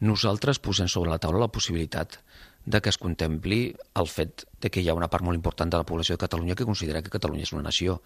nosaltres 0.00 0.60
posem 0.64 0.88
sobre 0.88 1.12
la 1.12 1.20
taula 1.20 1.44
la 1.44 1.52
possibilitat 1.52 2.16
de 2.64 2.80
que 2.80 2.88
es 2.88 2.98
contempli 2.98 3.76
el 4.00 4.08
fet 4.08 4.46
de 4.60 4.70
que 4.72 4.80
hi 4.80 4.88
ha 4.88 4.96
una 4.96 5.10
part 5.12 5.24
molt 5.24 5.36
important 5.36 5.70
de 5.70 5.76
la 5.76 5.86
població 5.86 6.16
de 6.16 6.24
Catalunya 6.24 6.56
que 6.56 6.64
considera 6.64 7.02
que 7.02 7.12
Catalunya 7.12 7.44
és 7.44 7.52
una 7.52 7.68
nació. 7.68 8.00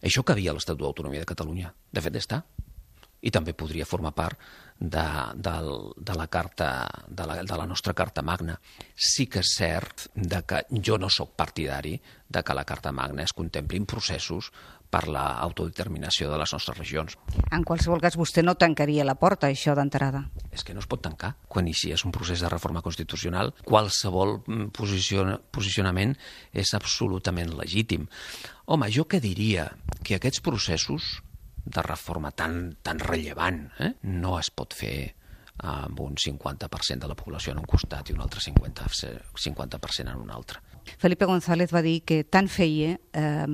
Això 0.00 0.22
cabia 0.22 0.52
a 0.52 0.54
l'Estatut 0.54 0.86
d'Autonomia 0.86 1.26
de 1.26 1.28
Catalunya. 1.34 1.74
De 1.90 2.00
fet, 2.06 2.22
està 2.22 2.44
i 3.24 3.32
també 3.32 3.54
podria 3.56 3.88
formar 3.88 4.12
part 4.14 4.40
de, 4.78 5.04
de, 5.34 5.54
de, 5.96 6.14
la 6.18 6.26
carta, 6.28 6.68
de, 7.08 7.26
la, 7.26 7.40
de 7.42 7.56
la 7.56 7.66
nostra 7.66 7.94
Carta 7.94 8.22
Magna. 8.22 8.58
Sí 8.94 9.26
que 9.30 9.40
és 9.40 9.54
cert 9.56 10.08
de 10.14 10.42
que 10.44 10.64
jo 10.84 10.98
no 11.00 11.08
sóc 11.08 11.34
partidari 11.38 11.96
de 12.28 12.42
que 12.42 12.56
la 12.56 12.66
Carta 12.68 12.92
Magna 12.92 13.24
es 13.24 13.32
contemplin 13.32 13.86
processos 13.86 14.50
per 14.94 15.08
l'autodeterminació 15.10 16.28
de 16.30 16.38
les 16.38 16.52
nostres 16.54 16.78
regions. 16.78 17.16
En 17.50 17.64
qualsevol 17.66 18.02
cas, 18.02 18.14
vostè 18.18 18.44
no 18.44 18.54
tancaria 18.54 19.06
la 19.06 19.16
porta, 19.18 19.48
això 19.50 19.74
d'entrada. 19.74 20.22
És 20.54 20.62
que 20.62 20.74
no 20.74 20.84
es 20.84 20.90
pot 20.90 21.02
tancar. 21.02 21.32
Quan 21.50 21.66
inicies 21.66 22.04
un 22.06 22.14
procés 22.14 22.44
de 22.44 22.50
reforma 22.52 22.82
constitucional, 22.84 23.50
qualsevol 23.66 24.36
mm, 24.44 24.70
posicion 24.76 25.34
posicionament 25.50 26.14
és 26.52 26.74
absolutament 26.78 27.56
legítim. 27.58 28.06
Home, 28.70 28.90
jo 28.94 29.08
què 29.10 29.18
diria? 29.20 29.72
Que 30.06 30.20
aquests 30.20 30.44
processos 30.44 31.23
de 31.64 31.82
reforma 31.82 32.30
tan, 32.30 32.76
tan 32.82 33.00
rellevant 33.00 33.66
eh? 33.80 33.94
no 34.02 34.38
es 34.38 34.50
pot 34.50 34.74
fer 34.76 34.96
amb 35.64 36.00
un 36.02 36.16
50% 36.18 36.98
de 36.98 37.08
la 37.08 37.14
població 37.14 37.52
en 37.52 37.60
un 37.62 37.66
costat 37.68 38.10
i 38.10 38.14
un 38.14 38.22
altre 38.24 38.40
50%, 38.42 39.34
50 39.38 39.78
en 40.02 40.16
un 40.16 40.30
altre. 40.30 40.58
Felipe 40.98 41.24
González 41.24 41.72
va 41.72 41.80
dir 41.82 42.02
que 42.04 42.24
tant 42.24 42.48
feia 42.48 42.98
eh, 43.12 43.46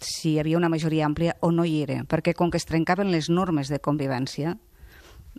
si 0.00 0.34
hi 0.34 0.38
havia 0.38 0.58
una 0.58 0.68
majoria 0.68 1.06
àmplia 1.06 1.36
o 1.40 1.50
no 1.50 1.64
hi 1.64 1.80
era, 1.82 2.04
perquè 2.04 2.34
com 2.34 2.50
que 2.50 2.60
es 2.60 2.68
trencaven 2.68 3.10
les 3.10 3.30
normes 3.30 3.72
de 3.72 3.80
convivència, 3.80 4.56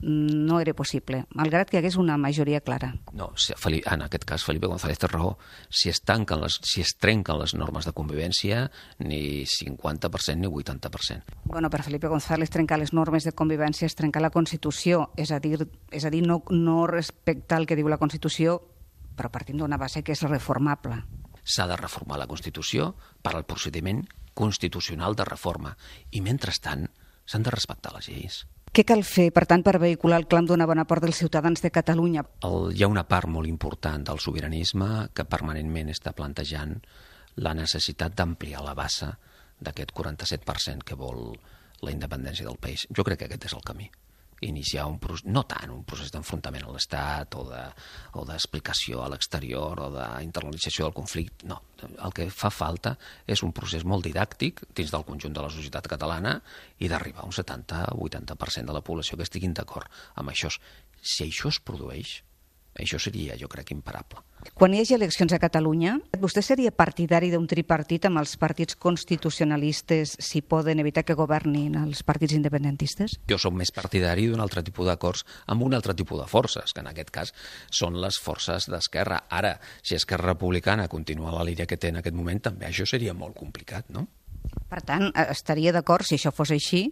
no 0.02 0.60
era 0.62 0.74
possible, 0.78 1.24
malgrat 1.36 1.70
que 1.70 1.78
hi 1.78 1.82
hagués 1.82 1.98
una 1.98 2.18
majoria 2.18 2.62
clara. 2.62 2.94
No, 3.14 3.32
en 3.34 4.02
aquest 4.06 4.26
cas 4.30 4.46
Felipe 4.46 4.68
González 4.68 5.00
té 5.02 5.10
raó. 5.10 5.38
Si 5.70 5.90
es, 5.90 6.02
tanquen 6.06 6.42
les, 6.42 6.60
si 6.64 6.82
es 6.82 6.96
trenquen 7.02 7.40
les 7.42 7.56
normes 7.58 7.86
de 7.86 7.94
convivència, 7.98 8.68
ni 9.00 9.46
50% 9.46 10.38
ni 10.38 10.48
80%. 10.48 11.38
Bueno, 11.46 11.70
per 11.70 11.84
Felipe 11.84 12.08
González 12.08 12.50
trencar 12.54 12.80
les 12.80 12.94
normes 12.94 13.26
de 13.26 13.34
convivència 13.34 13.88
és 13.88 13.98
trencar 13.98 14.22
la 14.22 14.34
Constitució, 14.34 15.10
és 15.18 15.32
a 15.32 15.40
dir, 15.40 15.60
és 15.92 16.06
a 16.06 16.14
dir 16.14 16.24
no, 16.26 16.44
no 16.52 16.86
respectar 16.88 17.62
el 17.62 17.68
que 17.68 17.78
diu 17.80 17.90
la 17.90 18.00
Constitució, 18.02 18.60
però 19.18 19.32
partint 19.34 19.64
d'una 19.64 19.80
base 19.82 20.04
que 20.04 20.14
és 20.14 20.24
reformable. 20.28 21.02
S'ha 21.48 21.66
de 21.68 21.78
reformar 21.80 22.20
la 22.20 22.28
Constitució 22.30 22.94
per 23.24 23.34
al 23.36 23.48
procediment 23.48 24.04
constitucional 24.38 25.16
de 25.18 25.26
reforma 25.26 25.74
i, 26.12 26.22
mentrestant, 26.22 26.86
s'han 27.26 27.44
de 27.48 27.54
respectar 27.54 27.96
les 27.96 28.12
lleis. 28.12 28.44
Què 28.78 28.84
cal 28.86 29.00
fer, 29.02 29.32
per 29.34 29.48
tant, 29.50 29.64
per 29.66 29.80
vehicular 29.82 30.20
el 30.22 30.28
clam 30.30 30.46
d'una 30.46 30.68
bona 30.70 30.84
part 30.86 31.02
dels 31.02 31.18
ciutadans 31.18 31.64
de 31.64 31.72
Catalunya? 31.74 32.22
El, 32.46 32.68
hi 32.78 32.84
ha 32.86 32.90
una 32.92 33.08
part 33.10 33.26
molt 33.26 33.50
important 33.50 34.06
del 34.06 34.22
sobiranisme 34.22 35.08
que 35.18 35.26
permanentment 35.26 35.90
està 35.90 36.14
plantejant 36.14 36.76
la 37.42 37.56
necessitat 37.58 38.14
d'ampliar 38.14 38.62
la 38.62 38.78
bassa 38.78 39.16
d'aquest 39.66 39.98
47% 39.98 40.86
que 40.86 41.00
vol 41.00 41.32
la 41.82 41.96
independència 41.96 42.46
del 42.46 42.62
país. 42.62 42.86
Jo 42.94 43.02
crec 43.08 43.24
que 43.24 43.32
aquest 43.32 43.50
és 43.50 43.58
el 43.58 43.66
camí 43.66 43.90
iniciar 44.42 44.86
un 44.86 45.00
procés, 45.02 45.26
no 45.26 45.44
tant 45.50 45.72
un 45.74 45.84
procés 45.88 46.12
d'enfrontament 46.14 46.68
a 46.68 46.74
l'Estat 46.74 47.38
o 47.40 47.46
d'explicació 48.28 49.00
de, 49.00 49.06
a 49.06 49.10
l'exterior 49.14 49.82
o 49.82 49.88
d'internalització 49.96 50.86
del 50.88 50.98
conflicte, 50.98 51.48
no. 51.50 51.62
El 51.78 52.14
que 52.14 52.28
fa 52.34 52.50
falta 52.54 52.96
és 53.30 53.44
un 53.46 53.54
procés 53.54 53.86
molt 53.86 54.06
didàctic 54.06 54.64
dins 54.78 54.94
del 54.94 55.06
conjunt 55.08 55.34
de 55.34 55.46
la 55.46 55.54
societat 55.54 55.90
catalana 55.90 56.38
i 56.80 56.90
d'arribar 56.90 57.26
a 57.26 57.30
un 57.30 57.36
70-80% 57.36 58.70
de 58.70 58.78
la 58.78 58.86
població 58.86 59.18
que 59.18 59.26
estiguin 59.26 59.54
d'acord 59.58 59.90
amb 60.16 60.34
això. 60.34 60.54
Si 61.02 61.26
això 61.26 61.50
es 61.54 61.62
produeix, 61.62 62.22
això 62.86 63.00
seria, 63.02 63.36
jo 63.40 63.50
crec, 63.50 63.72
imparable. 63.74 64.22
Quan 64.58 64.74
hi 64.74 64.82
hagi 64.82 64.96
eleccions 64.96 65.34
a 65.34 65.40
Catalunya, 65.42 65.96
vostè 66.22 66.44
seria 66.46 66.72
partidari 66.72 67.32
d'un 67.34 67.48
tripartit 67.50 68.06
amb 68.08 68.22
els 68.22 68.36
partits 68.38 68.78
constitucionalistes 68.78 70.16
si 70.24 70.44
poden 70.46 70.80
evitar 70.84 71.04
que 71.04 71.18
governin 71.18 71.76
els 71.82 72.04
partits 72.08 72.38
independentistes? 72.38 73.18
Jo 73.30 73.40
sóc 73.42 73.56
més 73.58 73.74
partidari 73.74 74.28
d'un 74.30 74.44
altre 74.44 74.64
tipus 74.64 74.88
d'acords 74.88 75.26
amb 75.48 75.66
un 75.66 75.74
altre 75.78 75.96
tipus 75.98 76.22
de 76.22 76.28
forces, 76.30 76.74
que 76.74 76.86
en 76.86 76.92
aquest 76.94 77.12
cas 77.14 77.34
són 77.72 77.98
les 78.02 78.20
forces 78.22 78.70
d'Esquerra. 78.70 79.24
Ara, 79.30 79.58
si 79.82 79.98
Esquerra 79.98 80.34
Republicana 80.34 80.88
continua 80.88 81.34
la 81.36 81.46
línia 81.48 81.66
que 81.66 81.78
té 81.78 81.90
en 81.92 82.02
aquest 82.04 82.16
moment, 82.16 82.42
també 82.52 82.70
això 82.70 82.86
seria 82.86 83.18
molt 83.18 83.36
complicat, 83.38 83.90
no? 83.90 84.08
Per 84.68 84.82
tant, 84.84 85.10
estaria 85.28 85.72
d'acord, 85.76 86.06
si 86.08 86.16
això 86.18 86.32
fos 86.36 86.52
així, 86.56 86.86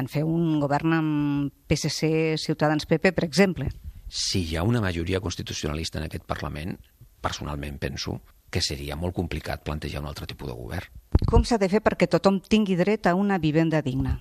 en 0.00 0.08
fer 0.08 0.22
un 0.24 0.58
govern 0.60 0.96
amb 0.96 1.54
PSC, 1.68 2.36
Ciutadans, 2.40 2.86
PP, 2.88 3.12
per 3.16 3.26
exemple? 3.26 3.68
Si 4.10 4.42
hi 4.44 4.56
ha 4.56 4.64
una 4.66 4.80
majoria 4.82 5.20
constitucionalista 5.22 5.98
en 5.98 6.08
aquest 6.08 6.26
Parlament, 6.26 6.76
personalment 7.22 7.78
penso 7.78 8.20
que 8.50 8.60
seria 8.60 8.96
molt 8.98 9.14
complicat 9.14 9.62
plantejar 9.62 10.02
un 10.02 10.08
altre 10.10 10.26
tipus 10.26 10.50
de 10.50 10.56
govern. 10.58 10.90
Com 11.30 11.46
s'ha 11.46 11.58
de 11.62 11.68
fer 11.70 11.80
perquè 11.84 12.08
tothom 12.10 12.40
tingui 12.42 12.74
dret 12.76 13.06
a 13.06 13.14
una 13.14 13.38
vivenda 13.38 13.80
digna? 13.86 14.18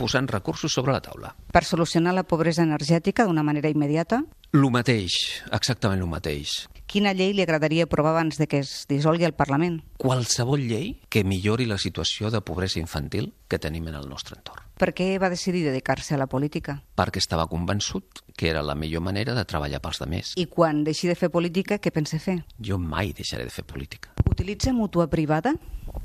Posant 0.00 0.28
recursos 0.32 0.72
sobre 0.72 0.96
la 0.96 1.02
taula. 1.04 1.34
Per 1.52 1.64
solucionar 1.68 2.14
la 2.16 2.24
pobresa 2.24 2.64
energètica 2.64 3.26
d'una 3.28 3.44
manera 3.44 3.68
immediata, 3.68 4.24
Lo 4.52 4.66
mateix, 4.74 5.12
exactament 5.54 6.00
lo 6.00 6.08
mateix. 6.10 6.66
quina 6.90 7.12
llei 7.14 7.30
li 7.32 7.42
agradaria 7.44 7.84
aprovar 7.86 8.10
abans 8.16 8.36
de 8.36 8.48
que 8.50 8.58
es 8.64 8.84
dissolgui 8.90 9.22
el 9.24 9.32
Parlament? 9.38 9.76
Qualsevol 9.96 10.64
llei 10.66 10.96
que 11.08 11.22
millori 11.22 11.66
la 11.70 11.78
situació 11.78 12.32
de 12.34 12.40
pobresa 12.40 12.80
infantil 12.80 13.28
que 13.46 13.60
tenim 13.60 13.86
en 13.86 13.94
el 13.94 14.08
nostre 14.10 14.34
entorn. 14.40 14.64
Per 14.80 14.90
què 14.96 15.20
va 15.22 15.28
decidir 15.30 15.62
dedicar-se 15.62 16.16
a 16.16 16.18
la 16.18 16.26
política? 16.26 16.80
Perquè 16.98 17.20
estava 17.22 17.46
convençut 17.46 18.24
que 18.34 18.48
era 18.50 18.62
la 18.64 18.74
millor 18.74 19.02
manera 19.06 19.34
de 19.36 19.44
treballar 19.44 19.78
pels 19.84 20.00
demés. 20.02 20.32
I 20.34 20.46
quan 20.50 20.82
deixi 20.82 21.06
de 21.06 21.14
fer 21.14 21.30
política, 21.30 21.78
què 21.78 21.92
pensa 21.92 22.18
fer? 22.18 22.40
Jo 22.58 22.78
mai 22.78 23.12
deixaré 23.12 23.44
de 23.44 23.50
fer 23.54 23.62
política. 23.64 24.10
Utilitza 24.26 24.72
mútua 24.72 25.06
privada? 25.06 25.54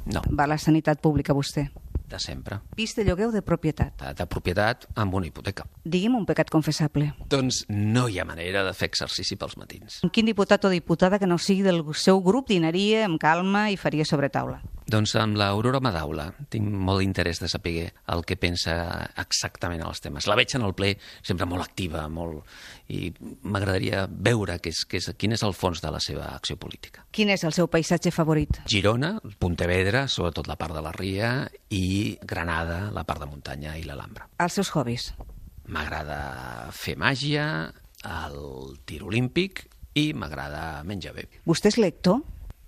No, 0.06 0.22
Va 0.30 0.44
a 0.44 0.48
la 0.54 0.58
sanitat 0.60 1.02
pública 1.02 1.34
vostè. 1.34 1.72
De 2.10 2.20
sempre. 2.20 2.60
Pis 2.76 2.96
de 2.96 3.06
lloguer 3.08 3.30
o 3.30 3.34
de 3.34 3.42
propietat? 3.46 3.96
De, 4.02 4.14
de 4.18 4.28
propietat 4.30 4.88
amb 4.96 5.16
una 5.18 5.30
hipoteca. 5.30 5.68
Digui'm 5.84 6.16
un 6.18 6.26
pecat 6.30 6.52
confessable. 6.54 7.12
Doncs 7.32 7.64
no 7.70 8.08
hi 8.10 8.20
ha 8.20 8.28
manera 8.28 8.64
de 8.68 8.74
fer 8.78 8.90
exercici 8.92 9.38
pels 9.40 9.58
matins. 9.58 10.02
Quin 10.14 10.30
diputat 10.30 10.66
o 10.66 10.74
diputada 10.74 11.20
que 11.20 11.30
no 11.30 11.40
sigui 11.42 11.66
del 11.66 11.84
seu 11.94 12.22
grup 12.22 12.50
dinaria 12.52 13.06
amb 13.06 13.22
calma 13.22 13.70
i 13.72 13.78
faria 13.78 14.06
sobre 14.06 14.30
taula? 14.30 14.62
Doncs 14.86 15.16
amb 15.18 15.34
l'Aurora 15.40 15.80
Madaula 15.82 16.28
tinc 16.54 16.68
molt 16.70 17.02
interès 17.02 17.40
de 17.42 17.48
saber 17.50 17.88
el 18.14 18.22
que 18.28 18.38
pensa 18.38 18.76
exactament 19.18 19.82
als 19.82 20.04
temes. 20.04 20.28
La 20.30 20.38
veig 20.38 20.54
en 20.54 20.66
el 20.68 20.76
ple 20.78 20.92
sempre 21.26 21.48
molt 21.50 21.66
activa, 21.66 22.04
molt... 22.10 22.44
i 22.94 23.10
m'agradaria 23.42 24.04
veure 24.08 24.60
què 24.62 24.70
és, 24.70 24.84
què 24.86 25.02
és, 25.02 25.08
quin 25.18 25.34
és 25.34 25.42
el 25.48 25.56
fons 25.58 25.82
de 25.82 25.90
la 25.90 26.02
seva 26.04 26.28
acció 26.36 26.60
política. 26.62 27.08
Quin 27.10 27.32
és 27.34 27.42
el 27.48 27.56
seu 27.58 27.66
paisatge 27.72 28.14
favorit? 28.14 28.62
Girona, 28.70 29.16
Pontevedra, 29.42 30.06
sobretot 30.06 30.46
la 30.52 30.58
part 30.60 30.78
de 30.78 30.86
la 30.86 30.94
Ria, 30.94 31.32
i 31.74 32.20
Granada, 32.22 32.92
la 32.94 33.08
part 33.10 33.26
de 33.26 33.32
muntanya 33.32 33.74
i 33.80 33.88
l'Alhambra. 33.90 34.30
Els 34.46 34.60
seus 34.62 34.70
hobbies? 34.78 35.10
M'agrada 35.66 36.70
fer 36.78 36.94
màgia, 37.02 37.48
el 38.06 38.78
tir 38.86 39.02
olímpic 39.02 39.66
i 39.98 40.12
m'agrada 40.14 40.84
menjar 40.86 41.16
bé. 41.18 41.26
Vostè 41.50 41.74
és 41.74 41.82
lector? 41.82 42.22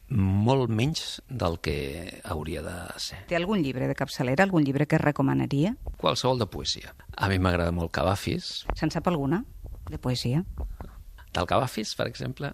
Molt 0.10 0.70
menys 0.72 1.22
del 1.28 1.58
que 1.60 2.22
hauria 2.24 2.62
de 2.64 2.76
ser. 3.04 3.20
Té 3.28 3.36
algun 3.36 3.60
llibre 3.64 3.90
de 3.90 3.96
capçalera, 3.96 4.46
algun 4.46 4.64
llibre 4.64 4.88
que 4.88 4.98
recomanaria? 5.02 5.74
Qualsevol 6.00 6.40
de 6.40 6.48
poesia. 6.48 6.94
A 7.18 7.28
mi 7.28 7.40
m'agrada 7.40 7.74
molt 7.76 7.92
Cavafis, 7.92 8.66
Se'n 8.76 8.92
sap 8.92 9.08
alguna? 9.12 9.44
De 9.90 9.98
poesia? 10.00 10.46
del 11.34 11.46
Cavafis, 11.46 11.92
per 11.96 12.08
exemple, 12.08 12.54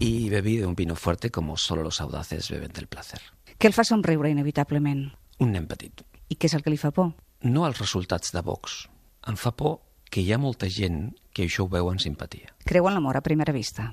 i 0.00 0.28
bebí 0.28 0.56
de 0.58 0.66
un 0.66 0.74
vino 0.74 0.96
fuerte 0.96 1.30
como 1.30 1.56
solo 1.56 1.82
los 1.84 2.00
audaces 2.00 2.48
beben 2.50 2.72
del 2.72 2.88
placer. 2.88 3.20
Què 3.58 3.68
el 3.68 3.72
fa 3.76 3.84
somriure 3.84 4.30
inevitablement? 4.32 5.12
Un 5.38 5.52
nen 5.52 5.68
petit. 5.70 6.02
I 6.28 6.34
què 6.34 6.48
és 6.48 6.54
el 6.56 6.62
que 6.64 6.70
li 6.72 6.80
fa 6.80 6.90
por? 6.90 7.12
No 7.42 7.66
els 7.68 7.78
resultats 7.78 8.32
de 8.32 8.40
Vox. 8.42 8.88
Em 9.28 9.36
fa 9.36 9.52
por 9.54 9.82
que 10.10 10.20
hi 10.24 10.32
ha 10.32 10.38
molta 10.38 10.66
gent 10.68 11.12
que 11.32 11.44
això 11.46 11.62
ho 11.66 11.68
veu 11.70 11.92
en 11.92 12.00
simpatia. 12.02 12.50
Creu 12.64 12.88
en 12.88 12.94
l'amor 12.96 13.16
a 13.16 13.22
primera 13.22 13.52
vista? 13.52 13.92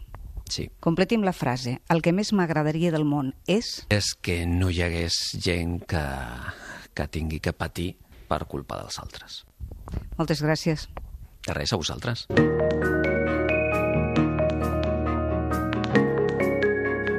Sí. 0.51 0.67
Completi'm 0.83 1.23
la 1.23 1.31
frase. 1.31 1.77
El 1.87 2.01
que 2.03 2.11
més 2.11 2.33
m'agradaria 2.35 2.91
del 2.91 3.05
món 3.07 3.31
és... 3.47 3.85
És 3.87 4.11
que 4.19 4.41
no 4.45 4.67
hi 4.67 4.81
hagués 4.83 5.21
gent 5.39 5.79
que, 5.87 6.03
que 6.91 7.07
tingui 7.07 7.39
que 7.39 7.55
patir 7.55 7.93
per 8.27 8.43
culpa 8.51 8.81
dels 8.83 8.99
altres. 8.99 9.45
Moltes 10.19 10.43
gràcies. 10.43 10.89
De 11.47 11.55
res, 11.55 11.71
a 11.71 11.79
vosaltres. 11.79 12.27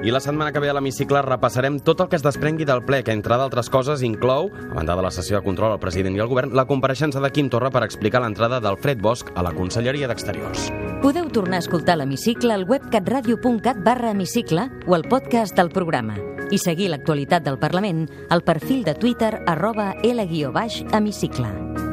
I 0.02 0.10
la 0.10 0.18
setmana 0.18 0.50
que 0.50 0.58
ve 0.58 0.66
a 0.66 0.72
l'hemicicle 0.74 1.20
repassarem 1.22 1.76
tot 1.78 2.00
el 2.02 2.08
que 2.10 2.18
es 2.18 2.24
desprengui 2.24 2.66
del 2.66 2.80
ple, 2.82 3.04
que 3.06 3.14
entre 3.14 3.36
d'altres 3.38 3.68
coses 3.70 4.02
inclou, 4.02 4.48
a 4.50 4.74
banda 4.74 4.96
de 4.98 5.04
la 5.06 5.12
sessió 5.14 5.38
de 5.38 5.44
control 5.46 5.70
al 5.70 5.78
president 5.78 6.16
i 6.18 6.22
al 6.24 6.26
govern, 6.26 6.50
la 6.58 6.66
compareixença 6.66 7.22
de 7.22 7.30
Quim 7.30 7.46
Torra 7.52 7.70
per 7.70 7.84
explicar 7.86 8.24
l'entrada 8.24 8.58
d'Alfred 8.58 8.98
Bosch 8.98 9.30
a 9.38 9.46
la 9.46 9.54
Conselleria 9.54 10.10
d'Exteriors. 10.10 10.72
Podeu 11.06 11.30
tornar 11.30 11.60
a 11.60 11.62
escoltar 11.62 11.96
l'hemicicle 12.00 12.50
al 12.50 12.66
web 12.66 12.90
catradio.cat 12.90 13.78
barra 13.86 14.10
hemicicle 14.10 14.66
o 14.88 14.98
al 14.98 15.06
podcast 15.06 15.54
del 15.54 15.70
programa 15.70 16.18
i 16.50 16.58
seguir 16.58 16.90
l'actualitat 16.90 17.46
del 17.46 17.62
Parlament 17.62 18.08
al 18.28 18.42
perfil 18.42 18.82
de 18.82 18.98
Twitter 18.98 19.36
arroba 19.46 19.92
L-hemicicle. 20.02 21.91